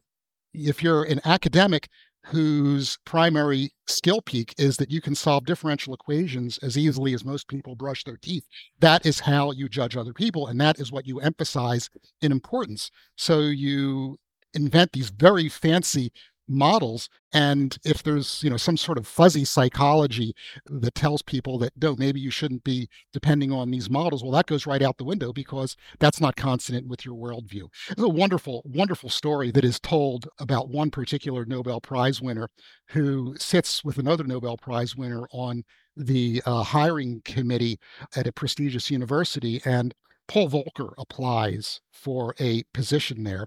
[0.54, 1.88] If you're an academic,
[2.26, 7.48] whose primary skill peak is that you can solve differential equations as easily as most
[7.48, 8.44] people brush their teeth.
[8.80, 11.90] That is how you judge other people, and that is what you emphasize
[12.22, 12.90] in importance.
[13.16, 14.16] So you
[14.54, 16.12] invent these very fancy
[16.48, 20.34] models and if there's you know some sort of fuzzy psychology
[20.66, 24.46] that tells people that no maybe you shouldn't be depending on these models well that
[24.46, 28.62] goes right out the window because that's not consonant with your worldview it's a wonderful
[28.66, 32.48] wonderful story that is told about one particular nobel prize winner
[32.88, 35.64] who sits with another nobel prize winner on
[35.96, 37.78] the uh, hiring committee
[38.16, 39.94] at a prestigious university and
[40.26, 43.46] Paul Volcker applies for a position there.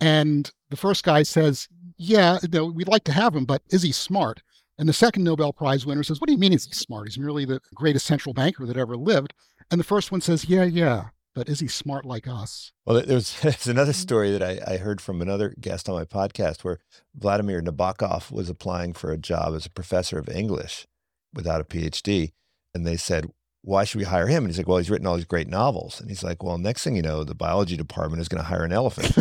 [0.00, 3.92] And the first guy says, Yeah, no, we'd like to have him, but is he
[3.92, 4.42] smart?
[4.78, 7.08] And the second Nobel Prize winner says, What do you mean is he smart?
[7.08, 9.34] He's merely the greatest central banker that ever lived.
[9.70, 12.72] And the first one says, Yeah, yeah, but is he smart like us?
[12.84, 14.00] Well, there's, there's another mm-hmm.
[14.00, 16.78] story that I, I heard from another guest on my podcast where
[17.14, 20.86] Vladimir Nabokov was applying for a job as a professor of English
[21.34, 22.32] without a PhD.
[22.74, 23.30] And they said,
[23.66, 24.44] why should we hire him?
[24.44, 26.00] And he's like, well, he's written all these great novels.
[26.00, 28.62] And he's like, well, next thing you know, the biology department is going to hire
[28.62, 29.12] an elephant.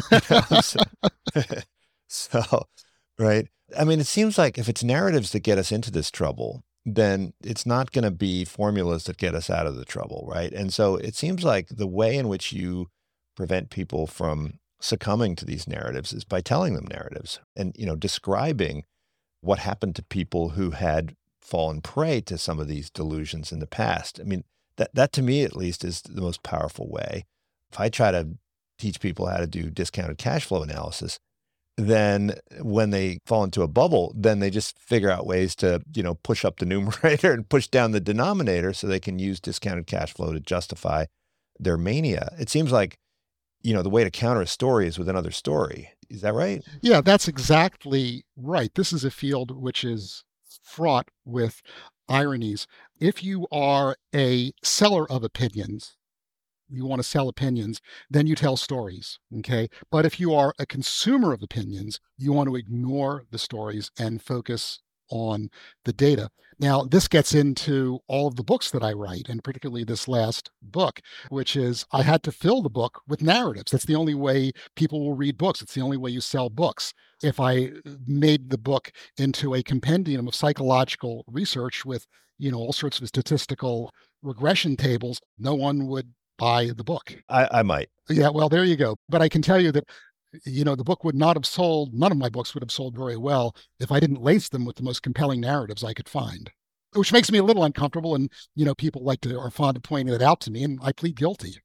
[0.63, 0.79] so,
[2.07, 2.67] so,
[3.17, 3.47] right.
[3.75, 7.33] I mean, it seems like if it's narratives that get us into this trouble, then
[7.43, 10.53] it's not going to be formulas that get us out of the trouble, right?
[10.53, 12.89] And so it seems like the way in which you
[13.35, 17.95] prevent people from succumbing to these narratives is by telling them narratives and you know
[17.95, 18.83] describing
[19.41, 23.67] what happened to people who had fallen prey to some of these delusions in the
[23.67, 24.19] past.
[24.19, 24.43] I mean,
[24.77, 27.25] that that to me at least is the most powerful way.
[27.71, 28.37] If I try to
[28.77, 31.19] teach people how to do discounted cash flow analysis,
[31.77, 36.03] then when they fall into a bubble, then they just figure out ways to, you
[36.03, 39.87] know, push up the numerator and push down the denominator so they can use discounted
[39.87, 41.05] cash flow to justify
[41.59, 42.29] their mania.
[42.39, 42.97] It seems like,
[43.61, 45.91] you know, the way to counter a story is with another story.
[46.09, 46.63] Is that right?
[46.81, 48.73] Yeah, that's exactly right.
[48.75, 50.23] This is a field which is
[50.65, 51.61] fraught with
[52.09, 52.67] ironies.
[52.99, 55.95] If you are a seller of opinions,
[56.69, 59.19] you want to sell opinions, then you tell stories.
[59.37, 59.69] Okay.
[59.91, 64.21] But if you are a consumer of opinions, you want to ignore the stories and
[64.21, 65.49] focus on
[65.83, 66.29] the data.
[66.57, 70.49] Now, this gets into all of the books that I write, and particularly this last
[70.61, 73.71] book, which is I had to fill the book with narratives.
[73.71, 75.61] That's the only way people will read books.
[75.61, 76.93] It's the only way you sell books.
[77.21, 82.05] If I uh, made the book into a compendium of psychological research with,
[82.37, 83.91] you know, all sorts of statistical
[84.21, 87.15] regression tables, no one would buy the book.
[87.29, 87.89] I, I might.
[88.09, 88.95] Yeah, well, there you go.
[89.09, 89.85] But I can tell you that
[90.45, 92.95] you know the book would not have sold none of my books would have sold
[92.95, 96.51] very well if i didn't lace them with the most compelling narratives i could find
[96.93, 99.83] which makes me a little uncomfortable and you know people like to are fond of
[99.83, 101.55] pointing it out to me and i plead guilty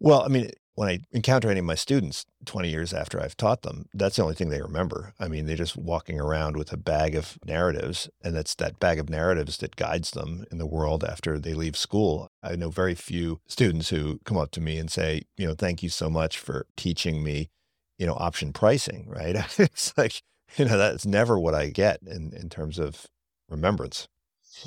[0.00, 3.62] well i mean when I encounter any of my students 20 years after I've taught
[3.62, 5.14] them, that's the only thing they remember.
[5.20, 8.98] I mean, they're just walking around with a bag of narratives, and that's that bag
[8.98, 12.28] of narratives that guides them in the world after they leave school.
[12.42, 15.82] I know very few students who come up to me and say, you know, thank
[15.82, 17.50] you so much for teaching me,
[17.98, 19.36] you know, option pricing, right?
[19.58, 20.22] it's like,
[20.56, 23.06] you know, that's never what I get in, in terms of
[23.48, 24.08] remembrance.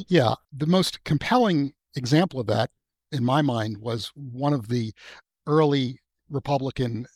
[0.08, 0.36] Yeah.
[0.52, 2.70] The most compelling example of that
[3.12, 4.94] in my mind was one of the
[5.46, 7.08] early Republican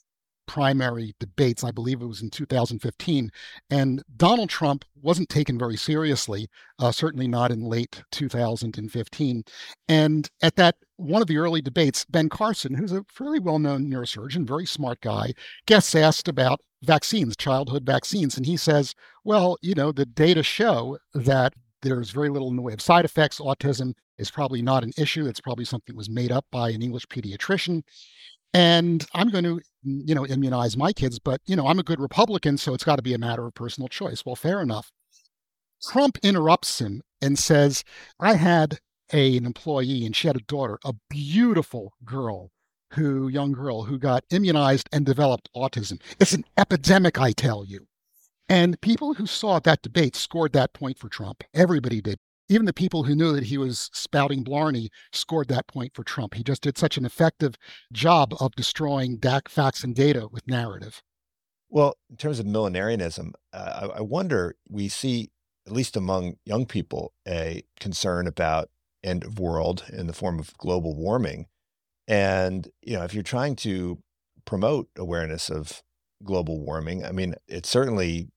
[0.51, 1.63] primary debates.
[1.63, 3.31] I believe it was in 2015.
[3.69, 9.43] And Donald Trump wasn't taken very seriously, uh, certainly not in late 2015.
[9.87, 13.89] And at that one of the early debates, Ben Carson, who's a fairly well known
[13.89, 15.31] neurosurgeon, very smart guy,
[15.67, 18.35] gets asked about vaccines, childhood vaccines.
[18.35, 22.61] And he says, well, you know, the data show that there's very little in the
[22.61, 23.39] way of side effects.
[23.39, 25.27] Autism is probably not an issue.
[25.27, 27.83] It's probably something that was made up by an English pediatrician.
[28.53, 31.99] And I'm going to, you know, immunize my kids, but, you know, I'm a good
[31.99, 34.25] Republican, so it's got to be a matter of personal choice.
[34.25, 34.91] Well, fair enough.
[35.81, 37.83] Trump interrupts him and says,
[38.19, 38.79] I had
[39.13, 42.51] a, an employee and she had a daughter, a beautiful girl
[42.93, 46.01] who, young girl who got immunized and developed autism.
[46.19, 47.87] It's an epidemic, I tell you.
[48.49, 51.43] And people who saw that debate scored that point for Trump.
[51.53, 52.19] Everybody did.
[52.51, 56.33] Even the people who knew that he was spouting Blarney scored that point for Trump.
[56.33, 57.55] He just did such an effective
[57.93, 61.01] job of destroying DAC facts and data with narrative.
[61.69, 65.29] Well, in terms of millenarianism, uh, I wonder, we see,
[65.65, 68.69] at least among young people, a concern about
[69.01, 71.45] end of world in the form of global warming.
[72.05, 73.99] And, you know, if you're trying to
[74.43, 75.81] promote awareness of
[76.21, 78.27] global warming, I mean, it certainly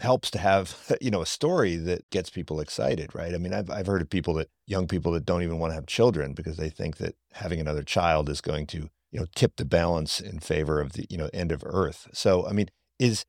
[0.00, 3.70] helps to have you know a story that gets people excited right i mean i've,
[3.70, 6.56] I've heard of people that young people that don't even want to have children because
[6.56, 10.38] they think that having another child is going to you know tip the balance in
[10.38, 13.24] favor of the you know end of earth so i mean is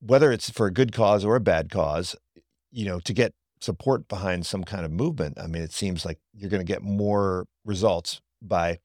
[0.00, 2.16] whether it's for a good cause or a bad cause
[2.70, 6.18] you know to get support behind some kind of movement i mean it seems like
[6.32, 8.78] you're going to get more results by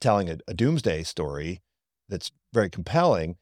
[0.00, 1.62] telling a, a doomsday story
[2.08, 3.36] that's very compelling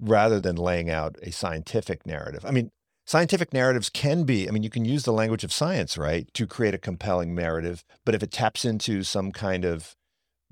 [0.00, 2.44] rather than laying out a scientific narrative.
[2.44, 2.70] I mean,
[3.10, 6.46] scientific narratives can be, I mean, you can use the language of science, right, to
[6.46, 7.84] create a compelling narrative.
[8.04, 9.96] But if it taps into some kind of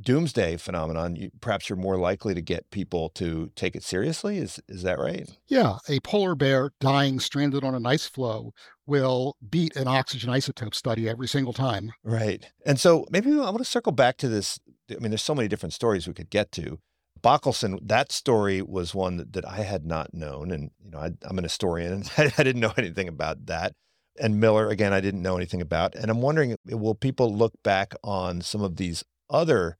[0.00, 4.38] doomsday phenomenon, you, perhaps you're more likely to get people to take it seriously.
[4.38, 5.30] Is is that right?
[5.46, 8.52] Yeah, a polar bear dying stranded on an ice floe
[8.86, 11.92] will beat an oxygen isotope study every single time.
[12.02, 12.44] Right.
[12.66, 14.58] And so maybe I want to circle back to this.
[14.90, 16.80] I mean, there's so many different stories we could get to.
[17.22, 20.50] Bockelson, that story was one that, that I had not known.
[20.50, 23.72] And, you know, I, am an historian and I, I didn't know anything about that.
[24.20, 25.94] And Miller, again, I didn't know anything about.
[25.94, 29.76] And I'm wondering, eh, will people look back on some of these other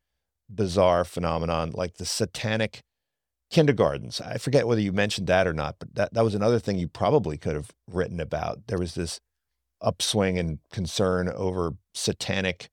[0.49, 2.83] bizarre phenomenon like the satanic
[3.51, 4.21] kindergartens?
[4.21, 6.89] I forget whether you mentioned that or not, but that, that was another thing you
[6.89, 8.67] probably could have written about.
[8.69, 9.21] There was this
[9.81, 12.69] upswing and concern over satanic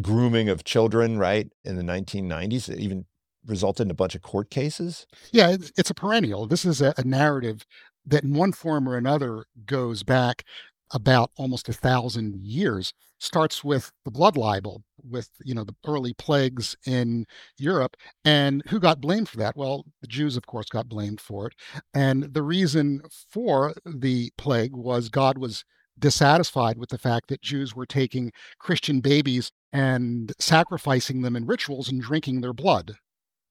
[0.00, 3.06] grooming of children, right, in the 1990s, even
[3.46, 5.06] resulted in a bunch of court cases?
[5.32, 6.46] Yeah, it's, a perennial.
[6.46, 7.66] This is a, a narrative
[8.06, 10.44] that in one form or another goes back
[10.92, 12.92] about almost a thousand years.
[13.18, 17.24] Starts with the blood libel with you know the early plagues in
[17.56, 17.96] Europe.
[18.26, 19.56] And who got blamed for that?
[19.56, 21.54] Well the Jews of course got blamed for it.
[21.94, 25.64] And the reason for the plague was God was
[25.98, 31.88] dissatisfied with the fact that Jews were taking Christian babies and sacrificing them in rituals
[31.88, 32.96] and drinking their blood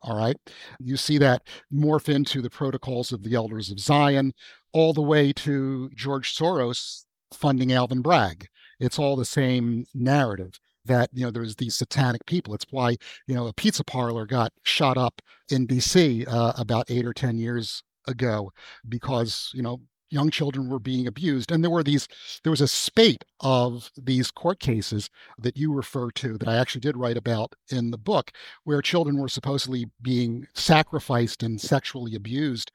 [0.05, 0.37] all right.
[0.79, 1.41] You see that
[1.73, 4.33] morph into the protocols of the Elders of Zion,
[4.71, 8.47] all the way to George Soros funding Alvin Bragg.
[8.79, 12.53] It's all the same narrative that you know there's these satanic people.
[12.53, 16.25] It's why you know a pizza parlor got shot up in D.C.
[16.25, 18.51] Uh, about eight or ten years ago
[18.87, 19.81] because you know
[20.15, 22.07] young children were being abused and there were these
[22.43, 26.81] there was a spate of these court cases that you refer to that I actually
[26.81, 28.31] did write about in the book
[28.63, 32.71] where children were supposedly being sacrificed and sexually abused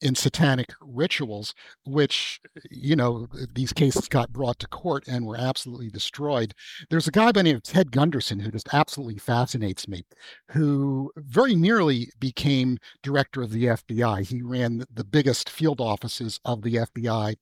[0.00, 5.36] in satanic rituals, which, uh, you know, these cases got brought to court and were
[5.36, 6.54] absolutely destroyed.
[6.90, 10.04] There's a guy by the name of Ted Gunderson who just absolutely fascinates me,
[10.52, 14.26] who very nearly became director of the FBI.
[14.26, 17.36] He ran the biggest field offices of the FBI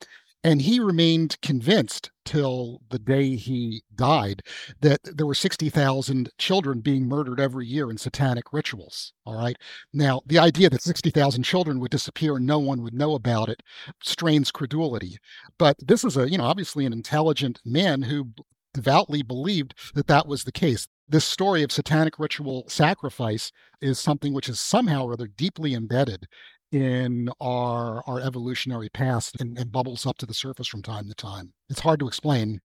[0.46, 4.42] and he remained convinced till the day he died
[4.80, 9.12] that there were 60,000 children being murdered every year in satanic rituals.
[9.24, 9.56] All right.
[9.92, 13.60] Now, the idea that 60,000 children would disappear and no one would know about it
[14.00, 15.16] strains credulity.
[15.58, 18.28] But this is a, you know, obviously an intelligent man who
[18.72, 20.86] devoutly believed that that was the case.
[21.08, 26.28] This story of satanic ritual sacrifice is something which is somehow or other deeply embedded
[26.72, 31.14] in our our evolutionary past and, and bubbles up to the surface from time to
[31.14, 31.52] time.
[31.68, 32.60] It's hard to explain.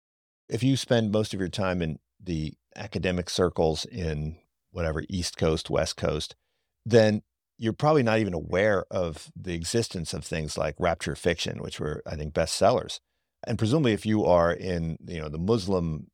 [0.49, 4.37] If you spend most of your time in the academic circles in
[4.73, 6.35] whatever East Coast, West Coast,
[6.85, 7.23] then
[7.59, 12.03] you're probably not even aware of the existence of things like rapture fiction, which were,
[12.07, 13.01] I think, bestsellers.
[13.47, 16.07] And presumably, if you are in, you know, the Muslim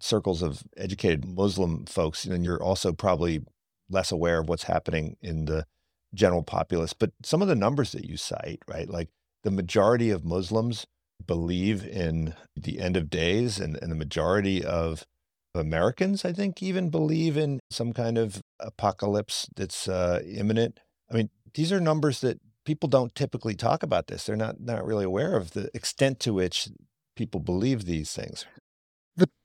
[0.00, 3.40] circles of educated Muslim folks, then you're also probably
[3.88, 5.66] less aware of what's happening in the
[6.14, 8.88] general populace, but some of the numbers that you cite, right?
[8.88, 9.08] Like
[9.42, 10.86] the majority of Muslims
[11.26, 15.06] believe in the end of days, and, and the majority of
[15.54, 20.80] Americans, I think, even believe in some kind of apocalypse that's uh, imminent.
[21.10, 24.24] I mean, these are numbers that people don't typically talk about this.
[24.24, 26.68] They're not not really aware of the extent to which
[27.14, 28.46] people believe these things.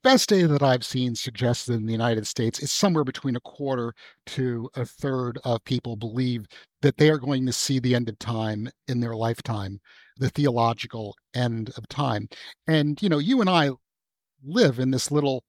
[0.02, 3.92] Best data that I've seen suggested in the United States is somewhere between a quarter
[4.26, 6.46] to a third of people believe
[6.80, 9.78] that they are going to see the end of time in their lifetime,
[10.16, 12.30] the theological end of time.
[12.66, 13.72] And, you know, you and I
[14.42, 15.44] live in this little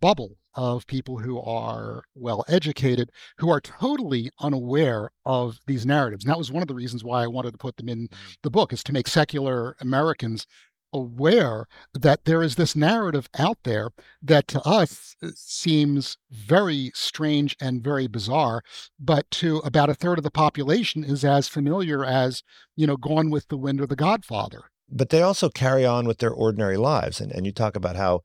[0.00, 6.24] bubble of people who are well educated, who are totally unaware of these narratives.
[6.24, 8.30] And that was one of the reasons why I wanted to put them in mm-hmm.
[8.42, 10.46] the book, is to make secular Americans
[10.92, 13.90] aware that there is this narrative out there
[14.22, 18.62] that to us uh, seems very strange and very bizarre,
[18.98, 22.42] but to about a third of the population is as familiar as,
[22.76, 24.62] you know, Gone with the Wind or The Godfather.
[24.90, 27.20] But they also carry on with their ordinary lives.
[27.20, 28.22] And, and you talk about how,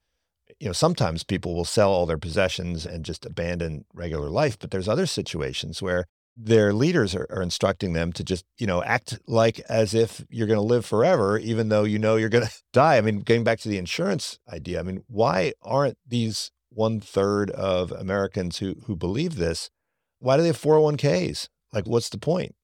[0.60, 4.58] you know, sometimes people will sell all their possessions and just abandon regular life.
[4.58, 6.06] But there's other situations where
[6.36, 10.48] their leaders are, are, instructing them to just you know act like as if you're
[10.48, 13.44] going to live forever even though you know you're going to die i mean getting
[13.44, 18.76] back to the insurance idea i mean why aren't these one third of americans who
[18.86, 19.70] who believe this
[20.20, 22.56] why do they have 401ks like what's the point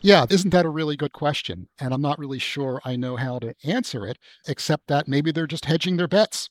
[0.00, 1.68] yeah, isn't that a really good question?
[1.78, 5.46] And I'm not really sure I know how to answer it, except that maybe they're
[5.46, 6.50] just hedging their bets.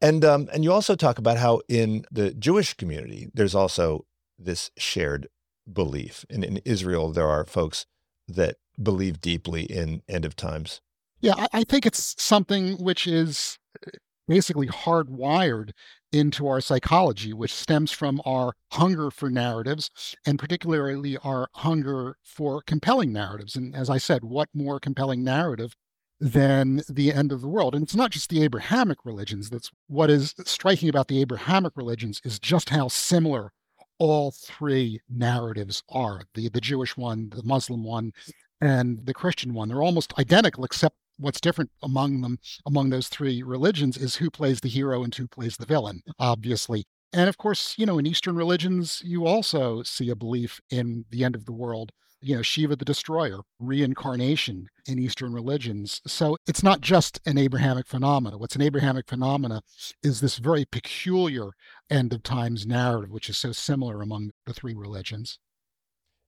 [0.00, 4.06] And um, and you also talk about how in the Jewish community there's also
[4.38, 5.28] this shared
[5.72, 6.24] belief.
[6.30, 7.86] And in Israel, there are folks
[8.28, 10.80] that believe deeply in end of times.
[11.20, 13.90] Yeah, I, I think it's something which is uh,
[14.26, 15.70] basically hardwired
[16.12, 19.90] into our psychology, which stems from our hunger for narratives
[20.26, 23.54] and particularly our hunger for compelling narratives.
[23.54, 25.74] And as I said, what more compelling narrative
[26.18, 27.74] than the end of the world?
[27.74, 29.50] And it's not just the Abrahamic religions.
[29.50, 33.52] That's what is striking about the Abrahamic religions is just how similar
[34.00, 38.12] all three narratives are the, the Jewish one, the Muslim one,
[38.60, 39.68] and the Christian one.
[39.68, 44.60] They're almost identical, except what's different among them, among those three religions, is who plays
[44.60, 46.84] the hero and who plays the villain, obviously.
[47.12, 51.22] And of course, you know, in Eastern religions, you also see a belief in the
[51.22, 56.00] end of the world you know, Shiva the destroyer, reincarnation in Eastern religions.
[56.06, 58.38] So it's not just an Abrahamic phenomena.
[58.38, 59.62] What's an Abrahamic phenomena
[60.02, 61.50] is this very peculiar
[61.88, 65.38] end of times narrative, which is so similar among the three religions.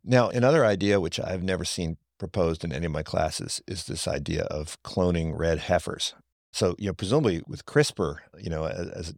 [0.05, 4.09] Now, another idea which I've never seen proposed in any of my classes is this
[4.09, 6.15] idea of cloning red heifers.
[6.53, 9.15] So, you know, presumably with CRISPR, you know, as, as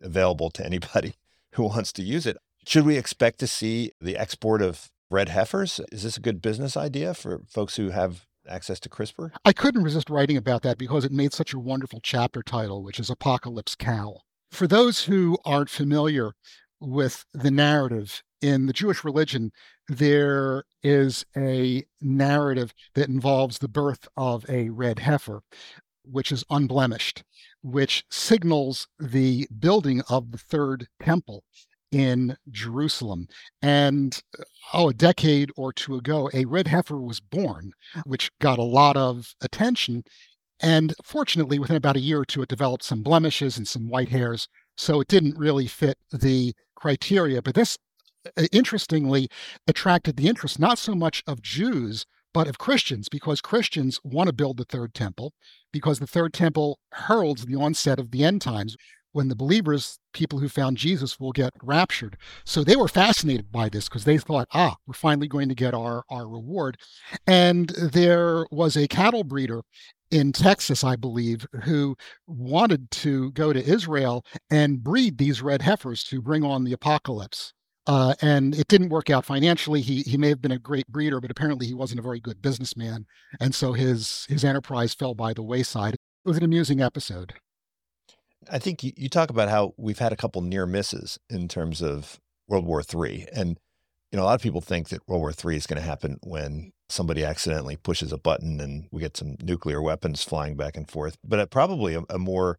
[0.00, 1.14] available to anybody
[1.52, 5.80] who wants to use it, should we expect to see the export of red heifers?
[5.92, 9.30] Is this a good business idea for folks who have access to CRISPR?
[9.44, 13.00] I couldn't resist writing about that because it made such a wonderful chapter title, which
[13.00, 14.20] is Apocalypse Cow.
[14.50, 16.32] For those who aren't familiar
[16.80, 19.50] with the narrative in the Jewish religion,
[19.88, 25.42] there is a narrative that involves the birth of a red heifer,
[26.04, 27.24] which is unblemished,
[27.62, 31.44] which signals the building of the third temple
[31.90, 33.28] in Jerusalem.
[33.62, 34.20] And
[34.72, 37.72] oh, a decade or two ago, a red heifer was born,
[38.04, 40.04] which got a lot of attention.
[40.60, 44.08] And fortunately, within about a year or two, it developed some blemishes and some white
[44.08, 44.48] hairs.
[44.76, 47.42] So it didn't really fit the criteria.
[47.42, 47.78] But this,
[48.36, 49.28] uh, interestingly,
[49.66, 54.32] attracted the interest not so much of Jews, but of Christians, because Christians want to
[54.32, 55.32] build the third temple,
[55.72, 58.76] because the third temple heralds the onset of the end times
[59.18, 62.16] when the believers, people who found Jesus, will get raptured.
[62.44, 65.74] So they were fascinated by this because they thought, ah, we're finally going to get
[65.74, 66.76] our, our reward.
[67.26, 69.62] And there was a cattle breeder
[70.12, 71.96] in Texas, I believe, who
[72.28, 77.52] wanted to go to Israel and breed these red heifers to bring on the apocalypse.
[77.88, 79.80] Uh, and it didn't work out financially.
[79.80, 82.40] He he may have been a great breeder, but apparently he wasn't a very good
[82.40, 83.06] businessman,
[83.40, 85.94] and so his his enterprise fell by the wayside.
[85.94, 87.32] It was an amusing episode.
[88.50, 91.82] I think you, you talk about how we've had a couple near misses in terms
[91.82, 93.26] of World War III.
[93.32, 93.58] And,
[94.10, 96.18] you know, a lot of people think that World War III is going to happen
[96.22, 100.90] when somebody accidentally pushes a button and we get some nuclear weapons flying back and
[100.90, 101.18] forth.
[101.22, 102.58] But uh, probably a, a more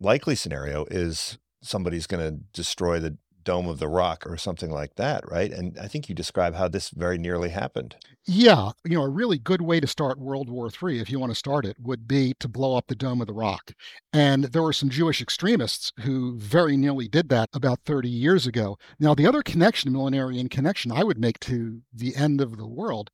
[0.00, 3.16] likely scenario is somebody's going to destroy the
[3.48, 5.50] Dome of the Rock or something like that, right?
[5.50, 7.96] And I think you describe how this very nearly happened.
[8.26, 8.72] Yeah.
[8.84, 11.34] You know, a really good way to start World War III, if you want to
[11.34, 13.72] start it, would be to blow up the Dome of the Rock.
[14.12, 18.76] And there were some Jewish extremists who very nearly did that about 30 years ago.
[19.00, 23.08] Now, the other connection, millenarian connection, I would make to the end of the world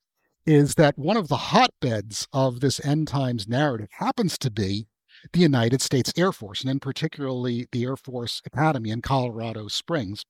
[0.47, 4.89] is that one of the hotbeds of this end times narrative happens to be
[5.33, 10.25] the United States Air Force, and in particularly the Air Force Academy in Colorado Springs.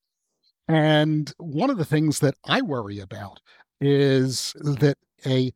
[0.68, 3.40] And one of the things that I worry about
[3.80, 5.52] is that a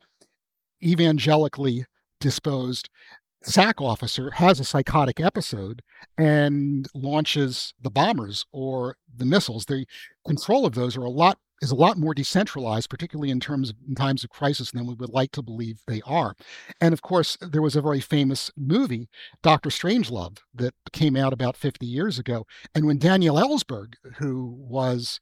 [0.82, 1.86] evangelically
[2.20, 2.88] disposed
[3.42, 5.82] SAC officer has a psychotic episode
[6.18, 9.64] and launches the bombers or the missiles.
[9.64, 9.86] The
[10.26, 13.76] control of those are a lot is a lot more decentralized, particularly in terms of
[13.88, 16.34] in times of crisis than we would like to believe they are.
[16.80, 19.08] And of course, there was a very famous movie,
[19.42, 22.46] Doctor Strangelove, that came out about 50 years ago.
[22.74, 25.20] And when Daniel Ellsberg, who was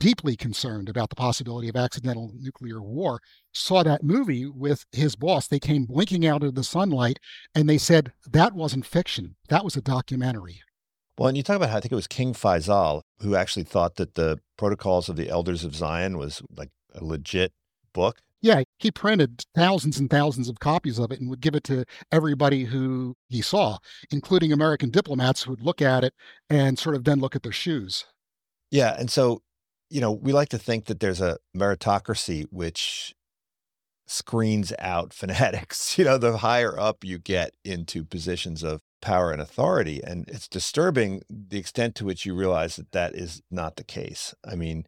[0.00, 3.20] deeply concerned about the possibility of accidental nuclear war,
[3.52, 7.18] saw that movie with his boss, they came blinking out of the sunlight
[7.54, 9.34] and they said, that wasn't fiction.
[9.48, 10.60] That was a documentary.
[11.18, 13.96] Well, and you talk about how I think it was King Faisal who actually thought
[13.96, 17.52] that the Protocols of the Elders of Zion was like a legit
[17.92, 18.18] book.
[18.40, 21.84] Yeah, he printed thousands and thousands of copies of it and would give it to
[22.12, 23.78] everybody who he saw,
[24.12, 26.14] including American diplomats who would look at it
[26.48, 28.06] and sort of then look at their shoes.
[28.70, 28.94] Yeah.
[28.96, 29.42] And so,
[29.90, 33.12] you know, we like to think that there's a meritocracy which
[34.06, 35.98] screens out fanatics.
[35.98, 40.02] You know, the higher up you get into positions of power and authority.
[40.02, 44.34] And it's disturbing the extent to which you realize that that is not the case.
[44.44, 44.86] I mean,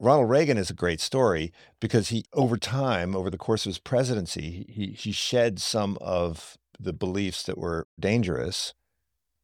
[0.00, 3.78] Ronald Reagan is a great story because he, over time, over the course of his
[3.78, 8.74] presidency, he, he shed some of the beliefs that were dangerous.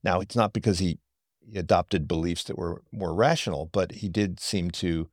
[0.04, 0.98] Now, it's not because he,
[1.40, 5.08] he adopted beliefs that were more rational, but he did seem to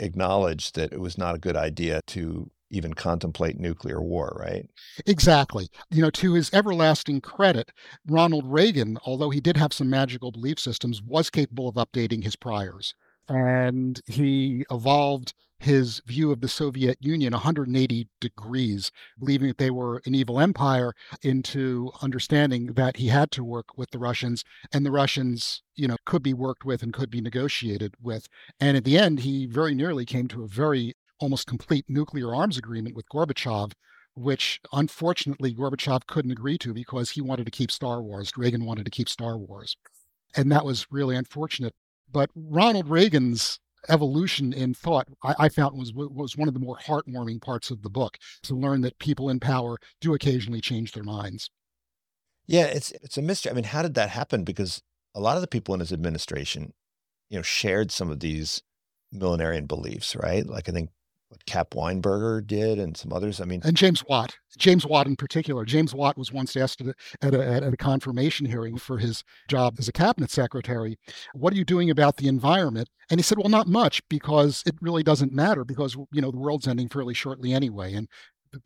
[0.00, 4.66] acknowledge that it was not a good idea to even contemplate nuclear war, right?
[5.06, 5.68] Exactly.
[5.90, 7.70] You know, to his everlasting credit,
[8.06, 12.36] Ronald Reagan, although he did have some magical belief systems, was capable of updating his
[12.36, 12.94] priors.
[13.28, 20.02] And he evolved his view of the Soviet Union 180 degrees, believing that they were
[20.04, 20.92] an evil empire,
[21.22, 25.96] into understanding that he had to work with the Russians and the Russians, you know,
[26.04, 28.28] could be worked with and could be negotiated with.
[28.60, 30.94] And at the end, he very nearly came to a very
[31.24, 33.72] almost complete nuclear arms agreement with Gorbachev,
[34.14, 38.30] which unfortunately Gorbachev couldn't agree to because he wanted to keep Star Wars.
[38.36, 39.76] Reagan wanted to keep Star Wars.
[40.36, 41.72] And that was really unfortunate.
[42.12, 43.58] But Ronald Reagan's
[43.88, 47.82] evolution in thought, I, I, found was was one of the more heartwarming parts of
[47.82, 51.50] the book to learn that people in power do occasionally change their minds.
[52.46, 53.50] Yeah, it's it's a mystery.
[53.50, 54.44] I mean, how did that happen?
[54.44, 54.82] Because
[55.14, 56.74] a lot of the people in his administration,
[57.30, 58.62] you know, shared some of these
[59.14, 60.46] millenarian beliefs, right?
[60.46, 60.90] Like I think
[61.34, 63.40] what Cap Weinberger did and some others.
[63.40, 65.64] I mean, and James Watt, James Watt in particular.
[65.64, 69.88] James Watt was once asked at a, at a, confirmation hearing for his job as
[69.88, 70.96] a cabinet secretary,
[71.34, 74.76] "What are you doing about the environment?" And he said, "Well, not much because it
[74.80, 78.08] really doesn't matter because you know the world's ending fairly shortly anyway." And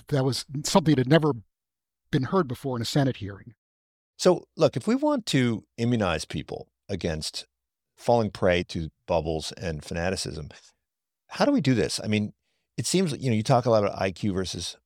[0.09, 1.33] that was something that had never
[2.11, 3.55] been heard before in a Senate hearing.
[4.19, 7.47] So, look, if we want to immunize people against
[7.97, 10.51] falling prey to bubbles and fanaticism,
[11.29, 12.01] how do we do this?
[12.03, 12.33] I mean,
[12.79, 14.77] it seems you know you talk a lot about IQ versus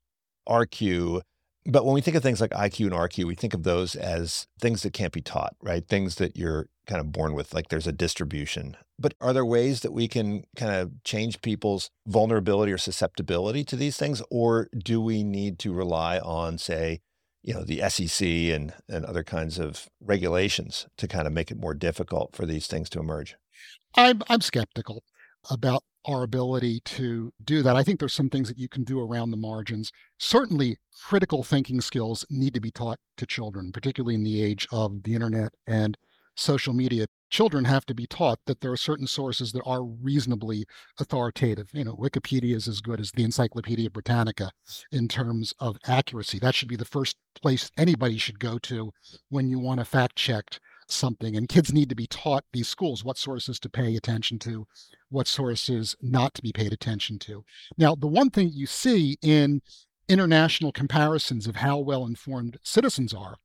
[0.48, 1.20] RQ,
[1.66, 4.48] but when we think of things like IQ and RQ, we think of those as
[4.60, 5.86] things that can't be taught, right?
[5.86, 8.76] Things that you're kind of born with, like there's a distribution.
[8.98, 13.76] But are there ways that we can kind of change people's vulnerability or susceptibility to
[13.76, 17.00] these things, or do we need to rely on, say,
[17.42, 21.60] you know, the SEC and and other kinds of regulations to kind of make it
[21.60, 23.36] more difficult for these things to emerge?
[23.94, 25.04] I'm I'm skeptical
[25.50, 27.76] about our ability to do that.
[27.76, 29.92] I think there's some things that you can do around the margins.
[30.18, 35.02] Certainly, critical thinking skills need to be taught to children, particularly in the age of
[35.02, 35.96] the internet and
[36.34, 37.06] social media.
[37.30, 40.66] Children have to be taught that there are certain sources that are reasonably
[40.98, 41.70] authoritative.
[41.72, 44.50] You know, Wikipedia is as good as the Encyclopedia Britannica
[44.90, 46.38] in terms of accuracy.
[46.38, 48.92] That should be the first place anybody should go to
[49.30, 50.58] when you want to fact check
[50.92, 51.36] something.
[51.36, 54.66] And kids need to be taught these schools what sources to pay attention to,
[55.08, 57.44] what sources not to be paid attention to.
[57.76, 59.62] Now, the one thing you see in
[60.08, 63.36] international comparisons of how well informed citizens are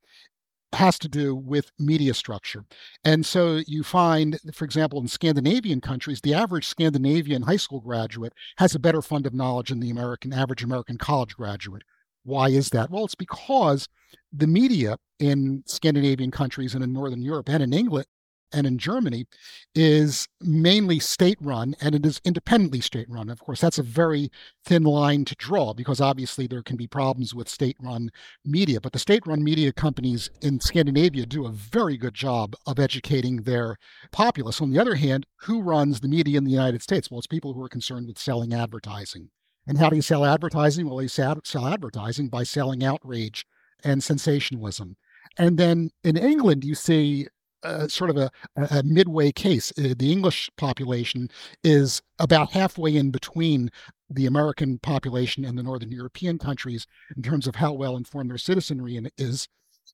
[0.74, 2.66] has to do with media structure.
[3.04, 8.34] And so you find, for example, in Scandinavian countries, the average Scandinavian high school graduate
[8.58, 11.84] has a better fund of knowledge than the American average American college graduate.
[12.28, 12.92] Why is that?
[12.92, 13.88] Well, it's because
[14.34, 18.06] the media in Scandinavian countries and in Northern Europe and in England
[18.52, 19.28] and in Germany
[19.74, 23.30] is mainly state run and it is independently state run.
[23.30, 24.30] Of course, that's a very
[24.66, 28.10] thin line to draw because obviously there can be problems with state run
[28.44, 32.78] media, but the state run media companies in Scandinavia do a very good job of
[32.78, 33.78] educating their
[34.12, 34.60] populace.
[34.60, 37.10] On the other hand, who runs the media in the United States?
[37.10, 39.30] Well, it's people who are concerned with selling advertising.
[39.68, 40.90] And how do you sell advertising?
[40.90, 43.46] Well, you sell advertising by selling outrage
[43.84, 44.96] and sensationalism.
[45.38, 47.28] And then in England, you see
[47.64, 49.74] uh, sort of a, a, midway case.
[49.78, 51.30] Uh, the English population
[51.64, 53.70] is about halfway in between
[54.10, 58.38] the American population and the Northern European countries in terms of how well informed their
[58.38, 59.48] citizenry is.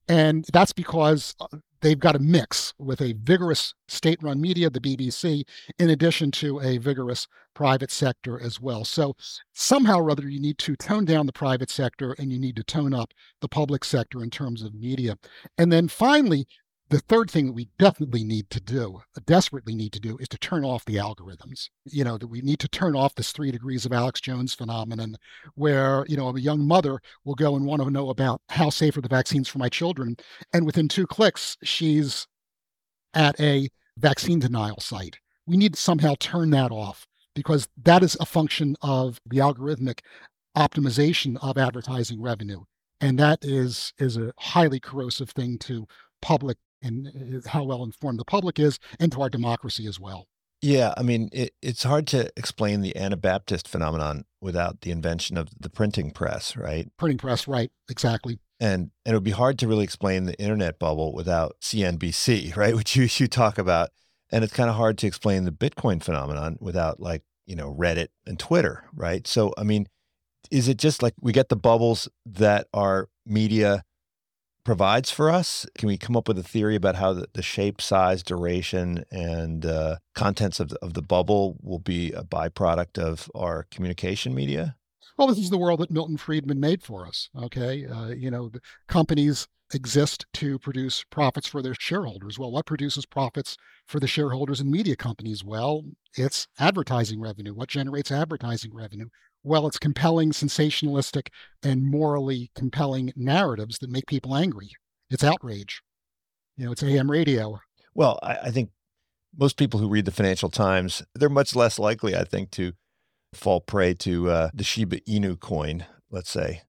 [0.07, 4.79] And that's because uh, they've got a mix with a vigorous state run media, the
[4.79, 5.43] BBC,
[5.77, 8.85] in addition to a vigorous private sector as well.
[8.85, 9.15] So
[9.53, 12.63] somehow or other, you need to tone down the private sector and you need to
[12.63, 15.17] tone up the public sector in terms of media.
[15.57, 16.47] And then finally,
[16.89, 20.37] the third thing that we definitely need to do, desperately need to do, is to
[20.37, 21.69] turn off the algorithms.
[21.85, 25.15] You know, that we need to turn off this three degrees of Alex Jones phenomenon
[25.55, 28.97] where, you know, a young mother will go and want to know about how safe
[28.97, 30.15] are the vaccines for my children.
[30.53, 32.27] And within two clicks, she's
[33.13, 35.17] at a vaccine denial site.
[35.45, 39.99] We need to somehow turn that off because that is a function of the algorithmic
[40.55, 42.61] optimization of advertising revenue.
[43.01, 45.87] And that is is a highly corrosive thing to
[46.21, 50.27] public and uh, how well informed the public is, and to our democracy as well.
[50.63, 55.49] Yeah, I mean, it, it's hard to explain the Anabaptist phenomenon without the invention of
[55.59, 56.89] the printing press, right?
[56.97, 57.69] Printing press, right?
[57.89, 58.39] Exactly.
[58.61, 62.75] And and it would be hard to really explain the internet bubble without CNBC, right?
[62.75, 63.89] Which you you talk about,
[64.31, 68.07] and it's kind of hard to explain the Bitcoin phenomenon without like you know Reddit
[68.25, 69.27] and Twitter, right?
[69.27, 69.89] So I mean,
[70.49, 73.83] is it just like we get the bubbles that are media
[74.63, 75.65] provides for us?
[75.77, 79.65] Can we come up with a theory about how the, the shape, size, duration, and
[79.65, 84.75] uh, contents of the, of the bubble will be a byproduct of our communication media?
[85.17, 87.29] Well, this is the world that Milton Friedman made for us.
[87.37, 88.51] Okay, uh, you know,
[88.87, 92.37] companies exist to produce profits for their shareholders.
[92.37, 95.43] Well, what produces profits for the shareholders in media companies?
[95.43, 95.83] Well,
[96.15, 97.53] it's advertising revenue.
[97.53, 99.09] What generates advertising revenue?
[99.43, 101.27] Well, it's compelling, sensationalistic,
[101.61, 104.71] and morally compelling narratives that make people angry.
[105.09, 105.81] It's outrage.
[106.57, 107.59] You know, it's AM radio.
[107.93, 108.69] Well, I, I think
[109.37, 112.73] most people who read the Financial Times, they're much less likely, I think, to
[113.33, 116.61] fall prey to uh, the Shiba Inu coin, let's say.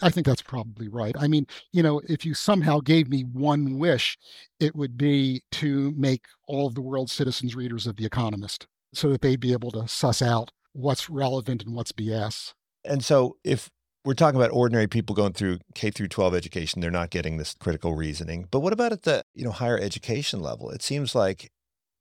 [0.00, 1.14] I think that's probably right.
[1.18, 4.16] I mean, you know, if you somehow gave me one wish,
[4.60, 9.10] it would be to make all of the world's citizens readers of The Economist so
[9.10, 12.54] that they'd be able to suss out what's relevant and what's BS.
[12.84, 13.70] And so if
[14.04, 17.54] we're talking about ordinary people going through K through 12 education, they're not getting this
[17.58, 18.46] critical reasoning.
[18.50, 20.70] But what about at the, you know, higher education level?
[20.70, 21.50] It seems like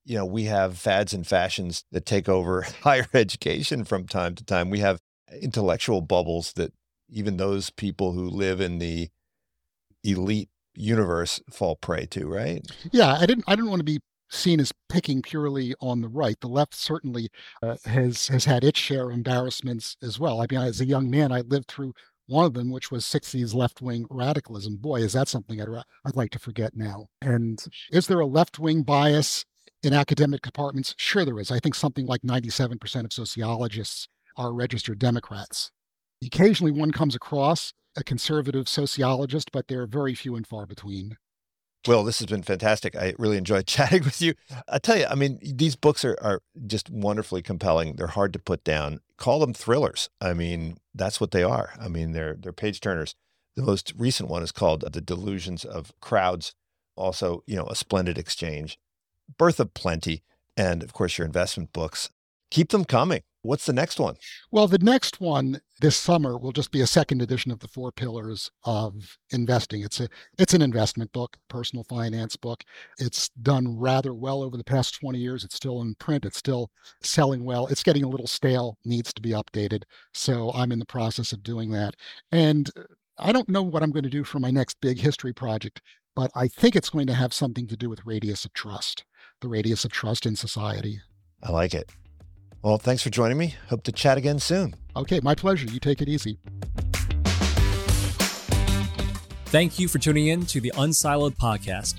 [0.07, 4.45] you know, we have fads and fashions that take over higher education from time to
[4.45, 4.69] time.
[4.69, 4.99] We have
[5.41, 6.73] intellectual bubbles that
[7.09, 9.09] even those people who live in the
[10.05, 12.65] elite universe fall prey to, right?
[12.91, 13.99] Yeah, I didn't I didn't want to be
[14.29, 16.39] seen as picking purely on the right.
[16.39, 17.29] The left certainly
[17.61, 20.41] uh, has has had its share of embarrassments as well.
[20.41, 21.93] I mean, as a young man, I lived through
[22.27, 24.77] one of them, which was 60s left wing radicalism.
[24.77, 25.69] Boy, is that something I'd,
[26.05, 27.07] I'd like to forget now.
[27.21, 29.45] And is there a left wing bias
[29.81, 30.93] in academic departments?
[30.97, 31.51] Sure, there is.
[31.51, 35.71] I think something like 97% of sociologists are registered Democrats.
[36.23, 41.17] Occasionally, one comes across a conservative sociologist, but they're very few and far between.
[41.87, 42.95] Will, this has been fantastic.
[42.95, 44.33] I really enjoyed chatting with you.
[44.67, 47.95] I tell you, I mean, these books are, are just wonderfully compelling.
[47.95, 48.99] They're hard to put down.
[49.17, 50.09] Call them thrillers.
[50.21, 51.73] I mean, that's what they are.
[51.79, 53.15] I mean, they're they're page turners.
[53.55, 56.53] The most recent one is called The Delusions of Crowds.
[56.95, 58.77] Also, you know, a splendid exchange.
[59.37, 60.23] Birth of Plenty,
[60.55, 62.09] and of course your investment books.
[62.51, 63.23] Keep them coming.
[63.47, 64.15] What's the next one?
[64.51, 67.93] Well, the next one this summer will just be a second edition of the Four
[67.93, 69.83] Pillars of Investing.
[69.83, 72.63] It's a it's an investment book, personal finance book.
[72.99, 75.45] It's done rather well over the past 20 years.
[75.45, 76.25] It's still in print.
[76.25, 76.71] It's still
[77.01, 77.67] selling well.
[77.67, 79.83] It's getting a little stale, needs to be updated.
[80.13, 81.95] So I'm in the process of doing that.
[82.33, 82.69] And
[83.17, 85.81] I don't know what I'm going to do for my next big history project,
[86.15, 89.05] but I think it's going to have something to do with radius of trust,
[89.39, 90.99] the radius of trust in society.
[91.41, 91.89] I like it.
[92.67, 93.55] Well, thanks for joining me.
[93.69, 94.75] Hope to chat again soon.
[94.93, 95.71] Okay, my pleasure.
[95.71, 96.37] You take it easy.
[99.45, 101.97] Thank you for tuning in to the Unsiloed podcast.